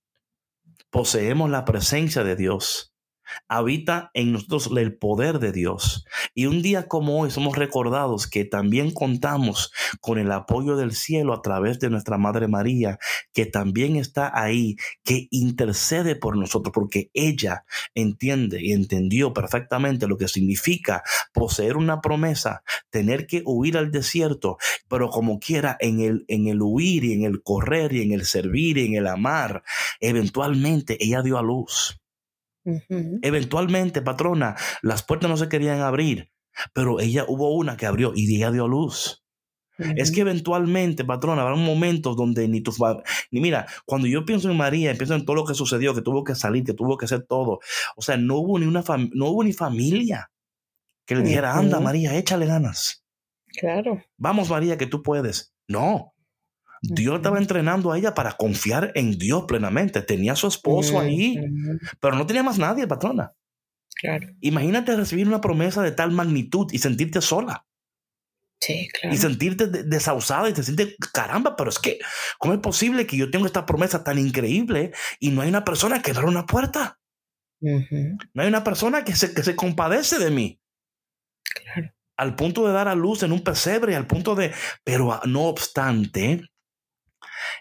poseemos 0.92 1.50
la 1.50 1.66
presencia 1.66 2.24
de 2.24 2.36
Dios 2.36 2.91
habita 3.48 4.12
en 4.14 4.34
nosotros 4.34 4.70
el 4.76 4.98
poder 4.98 5.40
de 5.40 5.52
Dios. 5.52 6.06
Y 6.34 6.46
un 6.46 6.62
día 6.62 6.88
como 6.88 7.20
hoy 7.20 7.32
somos 7.32 7.58
recordados 7.58 8.28
que 8.28 8.46
también 8.46 8.92
contamos 8.92 9.72
con 10.00 10.18
el 10.18 10.32
apoyo 10.32 10.76
del 10.76 10.94
cielo 10.94 11.34
a 11.34 11.42
través 11.42 11.80
de 11.80 11.90
nuestra 11.90 12.18
Madre 12.18 12.48
María, 12.48 12.98
que 13.34 13.46
también 13.46 13.96
está 13.96 14.32
ahí, 14.34 14.76
que 15.04 15.28
intercede 15.32 16.16
por 16.16 16.38
nosotros, 16.38 16.74
porque 16.74 17.10
ella 17.14 17.66
entiende 17.96 18.62
y 18.62 18.72
entendió 18.72 19.34
perfectamente 19.34 20.08
lo 20.08 20.18
que 20.18 20.28
significa 20.28 21.04
poseer 21.34 21.78
una 21.78 22.02
promesa, 22.02 22.64
tener 22.90 23.28
que 23.28 23.44
huir 23.46 23.78
al 23.78 23.92
desierto, 23.92 24.58
pero 24.88 25.10
como 25.10 25.40
quiera, 25.40 25.78
en 25.80 26.00
el, 26.00 26.26
en 26.28 26.48
el 26.48 26.62
huir 26.62 27.04
y 27.04 27.14
en 27.14 27.24
el 27.24 27.42
correr 27.44 27.94
y 27.94 28.02
en 28.02 28.12
el 28.12 28.26
servir 28.26 28.78
y 28.78 28.86
en 28.86 28.96
el 28.96 29.08
amar, 29.08 29.64
eventualmente 30.00 30.98
ella 31.00 31.22
dio 31.22 31.38
a 31.38 31.42
luz. 31.42 32.01
Eventualmente, 33.22 34.02
patrona, 34.02 34.56
las 34.82 35.04
puertas 35.04 35.30
no 35.30 35.38
se 35.38 35.50
querían 35.50 35.82
abrir, 35.82 36.32
pero 36.74 37.00
ella 37.00 37.26
hubo 37.28 37.56
una 37.56 37.78
que 37.78 37.86
abrió 37.86 38.14
y 38.16 38.36
ella 38.36 38.52
dio 38.52 38.68
luz. 38.68 39.24
Es 39.96 40.12
que 40.12 40.22
eventualmente, 40.22 41.04
patrona, 41.04 41.42
habrá 41.42 41.56
momentos 41.56 42.16
donde 42.16 42.48
ni 42.48 42.62
tu 42.62 42.72
ni 43.32 43.42
mira, 43.42 43.66
cuando 43.86 44.08
yo 44.08 44.26
pienso 44.26 44.50
en 44.50 44.58
María, 44.58 44.94
pienso 44.94 45.16
en 45.16 45.26
todo 45.26 45.36
lo 45.36 45.46
que 45.46 45.56
sucedió, 45.56 45.96
que 45.96 46.02
tuvo 46.02 46.24
que 46.24 46.36
salir, 46.36 46.64
que 46.64 46.74
tuvo 46.74 46.98
que 46.98 47.06
hacer 47.06 47.26
todo. 47.28 47.60
O 47.96 48.02
sea, 48.02 48.18
no 48.18 48.38
hubo 48.38 48.60
ni 48.60 48.66
una 48.66 48.84
no 49.14 49.30
hubo 49.30 49.44
ni 49.44 49.54
familia 49.54 50.32
que 51.06 51.16
le 51.16 51.24
dijera, 51.24 51.58
anda 51.58 51.80
María, 51.80 52.16
échale 52.16 52.46
ganas. 52.46 53.04
Claro. 53.60 54.02
Vamos 54.18 54.50
María, 54.50 54.78
que 54.78 54.86
tú 54.86 55.02
puedes. 55.02 55.54
No, 55.68 56.14
Dios 56.82 57.18
estaba 57.18 57.38
entrenando 57.38 57.92
a 57.92 57.98
ella 57.98 58.14
para 58.14 58.34
confiar 58.34 58.92
en 58.96 59.18
Dios 59.18 59.46
plenamente. 59.48 60.02
Tenía 60.02 60.34
a 60.34 60.36
su 60.36 60.48
esposo 60.48 61.00
ahí, 61.00 61.40
pero 62.00 62.16
no 62.16 62.26
tenía 62.26 62.44
más 62.44 62.58
nadie, 62.58 62.88
patrona. 62.88 63.34
Claro. 63.96 64.28
Imagínate 64.42 64.96
recibir 64.96 65.28
una 65.28 65.42
promesa 65.42 65.84
de 65.84 65.92
tal 65.92 66.12
magnitud 66.12 66.68
y 66.72 66.80
sentirte 66.80 67.22
sola. 67.22 67.66
Sí, 68.60 68.88
claro. 68.90 69.16
Y 69.16 69.18
sentirte 69.18 69.68
desausada 69.68 70.50
y 70.50 70.54
te 70.54 70.64
sientes, 70.64 70.96
caramba, 71.14 71.56
pero 71.56 71.70
es 71.70 71.80
que, 71.80 72.00
¿cómo 72.40 72.54
es 72.54 72.60
posible 72.60 73.08
que 73.08 73.18
yo 73.18 73.30
tenga 73.30 73.46
esta 73.46 73.66
promesa 73.66 74.04
tan 74.04 74.18
increíble 74.18 74.92
y 75.20 75.30
no 75.30 75.42
hay 75.42 75.50
una 75.50 75.64
persona 75.64 76.02
que 76.02 76.12
abra 76.12 76.26
una 76.26 76.46
puerta? 76.46 77.00
No 77.60 78.42
hay 78.42 78.48
una 78.48 78.64
persona 78.64 79.04
que 79.04 79.16
se, 79.16 79.34
que 79.34 79.44
se 79.44 79.56
compadece 79.56 80.18
de 80.18 80.32
mí. 80.32 80.62
Claro. 81.44 81.94
Al 82.18 82.36
punto 82.36 82.68
de 82.68 82.74
dar 82.74 82.88
a 82.88 82.96
luz 82.96 83.24
en 83.24 83.32
un 83.32 83.44
pesebre, 83.44 83.96
al 83.96 84.08
punto 84.08 84.36
de, 84.36 84.52
pero 84.84 85.20
no 85.26 85.44
obstante, 85.46 86.51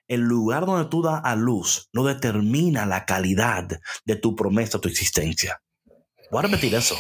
el 0.09 0.21
lugar 0.21 0.67
donde 0.67 0.89
tú 0.89 1.03
das 1.03 1.21
a 1.25 1.37
luz 1.37 1.89
no 1.93 2.05
determina 2.05 2.87
la 2.87 3.07
calidad 3.07 3.81
de 4.05 4.17
tu 4.17 4.37
promesa, 4.37 4.81
tu 4.81 4.89
existencia. 4.89 5.63
Voy 6.31 6.41
a 6.41 6.43
repetir 6.43 6.75
eso. 6.75 6.97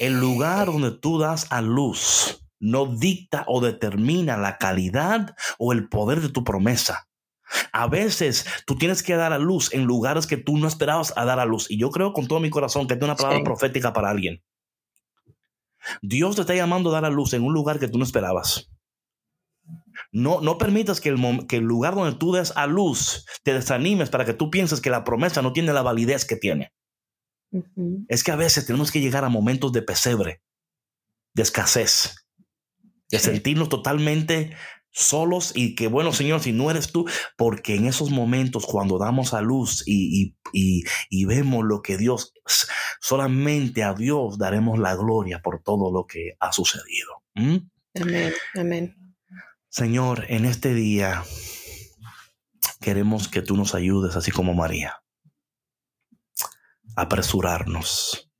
El 0.00 0.20
lugar 0.20 0.66
donde 0.66 0.92
tú 0.92 1.18
das 1.18 1.46
a 1.50 1.60
luz 1.60 2.42
no 2.58 2.86
dicta 2.86 3.44
o 3.48 3.60
determina 3.60 4.36
la 4.36 4.58
calidad 4.58 5.34
o 5.58 5.72
el 5.72 5.88
poder 5.88 6.20
de 6.20 6.28
tu 6.28 6.44
promesa. 6.44 7.08
A 7.72 7.86
veces 7.86 8.46
tú 8.66 8.76
tienes 8.76 9.02
que 9.02 9.14
dar 9.14 9.32
a 9.32 9.38
luz 9.38 9.72
en 9.72 9.84
lugares 9.84 10.26
que 10.26 10.36
tú 10.36 10.56
no 10.56 10.66
esperabas 10.66 11.12
a 11.16 11.24
dar 11.24 11.38
a 11.38 11.44
luz. 11.44 11.70
Y 11.70 11.78
yo 11.78 11.90
creo 11.90 12.12
con 12.12 12.26
todo 12.26 12.40
mi 12.40 12.50
corazón 12.50 12.86
que 12.86 12.94
es 12.94 13.02
una 13.02 13.16
palabra 13.16 13.44
profética 13.44 13.92
para 13.92 14.10
alguien. 14.10 14.42
Dios 16.02 16.34
te 16.34 16.40
está 16.40 16.54
llamando 16.54 16.90
a 16.90 16.94
dar 16.94 17.04
a 17.04 17.10
luz 17.10 17.32
en 17.34 17.44
un 17.44 17.52
lugar 17.52 17.78
que 17.78 17.88
tú 17.88 17.98
no 17.98 18.04
esperabas. 18.04 18.68
No, 20.12 20.40
no 20.40 20.58
permitas 20.58 21.00
que 21.00 21.08
el, 21.08 21.46
que 21.46 21.56
el 21.56 21.64
lugar 21.64 21.94
donde 21.94 22.18
tú 22.18 22.32
des 22.32 22.52
a 22.56 22.66
luz 22.66 23.26
te 23.42 23.52
desanimes 23.52 24.10
para 24.10 24.24
que 24.24 24.34
tú 24.34 24.50
pienses 24.50 24.80
que 24.80 24.90
la 24.90 25.04
promesa 25.04 25.42
no 25.42 25.52
tiene 25.52 25.72
la 25.72 25.82
validez 25.82 26.24
que 26.24 26.36
tiene. 26.36 26.72
Es 28.08 28.24
que 28.24 28.32
a 28.32 28.36
veces 28.36 28.66
tenemos 28.66 28.90
que 28.90 29.00
llegar 29.00 29.24
a 29.24 29.28
momentos 29.28 29.72
de 29.72 29.82
pesebre, 29.82 30.42
de 31.34 31.42
escasez, 31.42 32.26
de 33.10 33.18
sentirnos 33.18 33.68
totalmente 33.68 34.56
solos 34.96 35.52
y 35.54 35.74
que, 35.74 35.88
bueno, 35.88 36.12
Señor, 36.12 36.40
si 36.40 36.52
no 36.52 36.70
eres 36.70 36.90
tú, 36.90 37.06
porque 37.36 37.74
en 37.74 37.86
esos 37.86 38.10
momentos 38.10 38.64
cuando 38.64 38.98
damos 38.98 39.34
a 39.34 39.42
luz 39.42 39.82
y, 39.86 40.34
y, 40.52 41.24
vemos 41.26 41.64
lo 41.64 41.82
que 41.82 41.98
Dios, 41.98 42.32
solamente 43.00 43.84
a 43.84 43.92
Dios 43.92 44.38
daremos 44.38 44.78
la 44.78 44.96
gloria 44.96 45.40
por 45.42 45.62
todo 45.62 45.92
lo 45.92 46.06
que 46.06 46.36
ha 46.40 46.50
sucedido. 46.52 47.22
¿Mm? 47.34 47.56
Amén, 48.00 48.32
amén. 48.54 49.05
Señor, 49.78 50.24
en 50.30 50.46
este 50.46 50.72
día 50.72 51.22
queremos 52.80 53.28
que 53.28 53.42
tú 53.42 53.58
nos 53.58 53.74
ayudes, 53.74 54.16
así 54.16 54.30
como 54.30 54.54
María, 54.54 55.02
a 56.96 57.02
apresurarnos, 57.02 58.32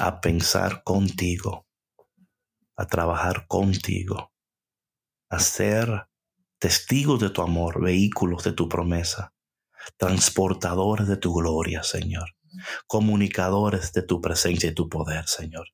a 0.00 0.22
pensar 0.22 0.82
contigo, 0.84 1.66
a 2.74 2.86
trabajar 2.86 3.46
contigo, 3.46 4.32
a 5.28 5.40
ser 5.40 6.08
testigos 6.58 7.20
de 7.20 7.28
tu 7.28 7.42
amor, 7.42 7.82
vehículos 7.82 8.44
de 8.44 8.52
tu 8.52 8.66
promesa, 8.66 9.34
transportadores 9.98 11.06
de 11.06 11.18
tu 11.18 11.34
gloria, 11.34 11.82
Señor, 11.82 12.34
comunicadores 12.86 13.92
de 13.92 14.00
tu 14.04 14.22
presencia 14.22 14.70
y 14.70 14.74
tu 14.74 14.88
poder, 14.88 15.28
Señor 15.28 15.68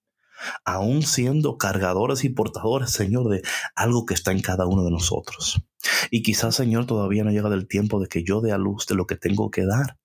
aún 0.64 1.02
siendo 1.02 1.58
cargadores 1.58 2.24
y 2.24 2.28
portadores, 2.30 2.90
Señor, 2.90 3.28
de 3.28 3.42
algo 3.74 4.06
que 4.06 4.14
está 4.14 4.32
en 4.32 4.40
cada 4.40 4.66
uno 4.66 4.84
de 4.84 4.90
nosotros. 4.90 5.62
Y 6.10 6.22
quizás, 6.22 6.54
Señor, 6.54 6.86
todavía 6.86 7.24
no 7.24 7.30
llega 7.30 7.52
el 7.52 7.68
tiempo 7.68 8.00
de 8.00 8.08
que 8.08 8.24
yo 8.24 8.40
dé 8.40 8.52
a 8.52 8.58
luz 8.58 8.86
de 8.86 8.94
lo 8.94 9.06
que 9.06 9.16
tengo 9.16 9.50
que 9.50 9.66
dar, 9.66 9.98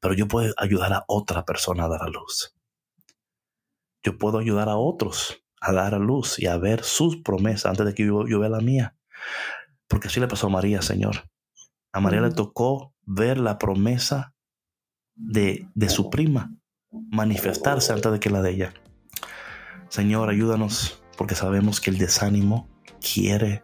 pero 0.00 0.14
yo 0.14 0.28
puedo 0.28 0.54
ayudar 0.56 0.92
a 0.92 1.04
otra 1.08 1.44
persona 1.44 1.84
a 1.84 1.88
dar 1.88 2.02
a 2.02 2.08
luz. 2.08 2.54
Yo 4.02 4.18
puedo 4.18 4.38
ayudar 4.38 4.68
a 4.68 4.76
otros 4.76 5.42
a 5.60 5.72
dar 5.72 5.94
a 5.94 5.98
luz 5.98 6.38
y 6.38 6.46
a 6.46 6.56
ver 6.56 6.84
sus 6.84 7.16
promesas 7.16 7.66
antes 7.66 7.86
de 7.86 7.94
que 7.94 8.06
yo, 8.06 8.24
vea 8.38 8.48
la 8.48 8.60
mía. 8.60 8.96
Porque 9.88 10.08
así 10.08 10.20
le 10.20 10.28
pasó 10.28 10.46
a 10.46 10.50
María, 10.50 10.82
Señor. 10.82 11.28
A 11.92 12.00
María 12.00 12.20
le 12.20 12.30
tocó 12.30 12.94
ver 13.02 13.38
la 13.38 13.58
promesa 13.58 14.34
de, 15.14 15.68
de 15.74 15.88
su 15.88 16.10
prima 16.10 16.52
manifestarse 16.90 17.92
antes 17.92 18.12
de 18.12 18.20
que 18.20 18.30
la 18.30 18.42
de 18.42 18.50
ella. 18.50 18.74
Señor, 19.88 20.30
ayúdanos 20.30 21.02
porque 21.16 21.34
sabemos 21.34 21.80
que 21.80 21.90
el 21.90 21.98
desánimo 21.98 22.68
quiere 23.00 23.62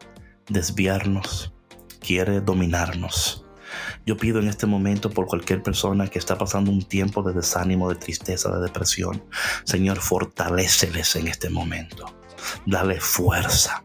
desviarnos, 0.48 1.52
quiere 2.00 2.40
dominarnos. 2.40 3.44
Yo 4.06 4.16
pido 4.16 4.38
en 4.40 4.48
este 4.48 4.66
momento 4.66 5.10
por 5.10 5.26
cualquier 5.26 5.62
persona 5.62 6.06
que 6.06 6.18
está 6.18 6.36
pasando 6.36 6.70
un 6.70 6.82
tiempo 6.82 7.22
de 7.22 7.32
desánimo, 7.32 7.88
de 7.88 7.96
tristeza, 7.96 8.54
de 8.54 8.62
depresión. 8.62 9.24
Señor, 9.64 9.98
fortaléceles 9.98 11.16
en 11.16 11.28
este 11.28 11.48
momento. 11.48 12.06
Dale 12.66 13.00
fuerza 13.00 13.84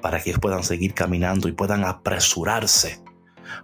para 0.00 0.20
que 0.20 0.36
puedan 0.38 0.64
seguir 0.64 0.94
caminando 0.94 1.48
y 1.48 1.52
puedan 1.52 1.84
apresurarse. 1.84 3.02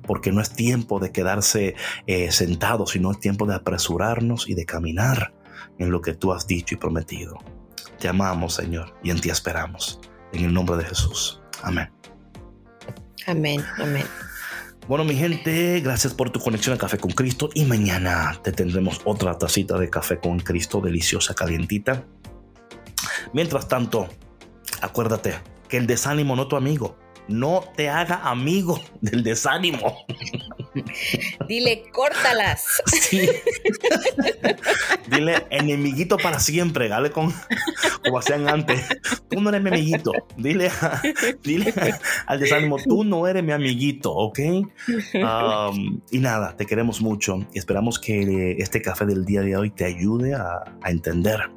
Porque 0.06 0.32
no 0.32 0.40
es 0.40 0.50
tiempo 0.50 0.98
de 0.98 1.12
quedarse 1.12 1.74
eh, 2.06 2.32
sentados, 2.32 2.90
sino 2.90 3.12
es 3.12 3.20
tiempo 3.20 3.46
de 3.46 3.54
apresurarnos 3.54 4.48
y 4.48 4.54
de 4.54 4.66
caminar 4.66 5.34
en 5.78 5.90
lo 5.90 6.00
que 6.00 6.14
tú 6.14 6.32
has 6.32 6.46
dicho 6.46 6.74
y 6.74 6.78
prometido. 6.78 7.38
Te 7.98 8.08
amamos, 8.08 8.54
Señor, 8.54 8.94
y 9.02 9.10
en 9.10 9.20
ti 9.20 9.30
esperamos. 9.30 10.00
En 10.32 10.44
el 10.44 10.54
nombre 10.54 10.76
de 10.76 10.84
Jesús. 10.84 11.40
Amén. 11.62 11.90
Amén, 13.26 13.64
amén. 13.78 14.04
Bueno, 14.86 15.04
mi 15.04 15.16
gente, 15.16 15.80
gracias 15.80 16.14
por 16.14 16.30
tu 16.30 16.38
conexión 16.38 16.74
a 16.76 16.78
Café 16.78 16.98
con 16.98 17.10
Cristo 17.10 17.50
y 17.54 17.64
mañana 17.64 18.38
te 18.44 18.52
tendremos 18.52 19.00
otra 19.04 19.36
tacita 19.36 19.76
de 19.78 19.90
café 19.90 20.20
con 20.20 20.38
Cristo 20.38 20.80
deliciosa, 20.80 21.34
calientita. 21.34 22.04
Mientras 23.32 23.66
tanto, 23.66 24.08
acuérdate 24.80 25.34
que 25.68 25.76
el 25.78 25.88
desánimo 25.88 26.36
no 26.36 26.42
es 26.42 26.48
tu 26.48 26.56
amigo 26.56 26.96
no 27.28 27.64
te 27.76 27.88
haga 27.88 28.28
amigo 28.28 28.80
del 29.00 29.22
desánimo. 29.22 30.06
Dile, 31.48 31.84
córtalas. 31.92 32.82
Dile, 35.10 35.46
enemiguito 35.50 36.16
para 36.16 36.38
siempre, 36.38 36.88
dale 36.88 37.10
con 37.10 37.32
como 38.04 38.18
hacían 38.18 38.48
antes. 38.48 38.86
Tú 39.28 39.40
no 39.40 39.50
eres 39.50 39.62
mi 39.62 39.70
amiguito. 39.70 40.12
Dile, 40.36 40.70
dile 41.42 41.74
al 42.26 42.40
desánimo, 42.40 42.78
tú 42.78 43.04
no 43.04 43.26
eres 43.26 43.42
mi 43.42 43.52
amiguito, 43.52 44.12
¿ok? 44.12 44.38
Y 46.10 46.18
nada, 46.18 46.56
te 46.56 46.66
queremos 46.66 47.00
mucho 47.00 47.38
y 47.52 47.58
esperamos 47.58 47.98
que 47.98 48.56
este 48.58 48.82
café 48.82 49.06
del 49.06 49.24
día 49.24 49.42
de 49.42 49.56
hoy 49.56 49.70
te 49.70 49.84
ayude 49.84 50.34
a, 50.34 50.62
a 50.82 50.90
entender 50.90 51.50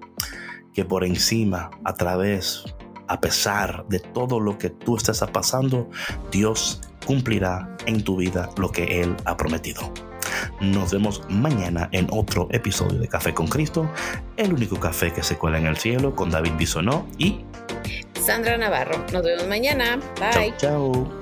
que 0.74 0.86
por 0.86 1.04
encima, 1.04 1.70
a 1.84 1.94
través 1.94 2.64
a 3.10 3.20
pesar 3.20 3.86
de 3.90 4.00
todo 4.00 4.40
lo 4.40 4.60
que 4.60 4.70
tú 4.70 4.96
estés 4.96 5.20
pasando, 5.34 5.90
Dios 6.32 6.80
cumplirá 7.10 7.68
en 7.88 8.04
tu 8.04 8.18
vida 8.18 8.52
lo 8.58 8.72
que 8.72 9.02
Él 9.02 9.16
ha 9.26 9.36
prometido. 9.36 9.92
Nos 10.62 10.92
vemos 10.92 11.24
mañana 11.28 11.90
en 11.92 12.08
otro 12.12 12.48
episodio 12.52 13.00
de 13.00 13.08
Café 13.08 13.34
con 13.34 13.48
Cristo, 13.48 13.90
el 14.38 14.54
único 14.54 14.80
café 14.80 15.12
que 15.12 15.24
se 15.24 15.36
cuela 15.36 15.58
en 15.58 15.66
el 15.66 15.76
cielo 15.76 16.16
con 16.16 16.30
David 16.30 16.52
Bisonó 16.56 17.08
y 17.18 17.40
Sandra 18.24 18.60
Navarro. 18.60 19.04
Nos 19.12 19.24
vemos 19.24 19.48
mañana. 19.48 20.00
Bye. 20.20 20.54
Chao. 20.58 20.92
chao. 20.92 21.20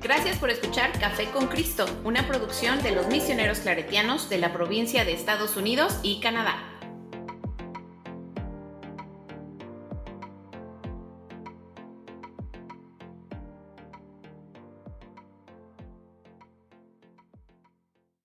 Gracias 0.00 0.38
por 0.38 0.50
escuchar 0.50 0.92
Café 1.00 1.24
con 1.32 1.48
Cristo, 1.48 1.84
una 2.04 2.28
producción 2.28 2.80
de 2.84 2.92
los 2.92 3.08
misioneros 3.08 3.58
claretianos 3.58 4.28
de 4.28 4.38
la 4.38 4.52
provincia 4.52 5.04
de 5.04 5.12
Estados 5.12 5.56
Unidos 5.56 5.98
y 6.04 6.20
Canadá. 6.20 6.71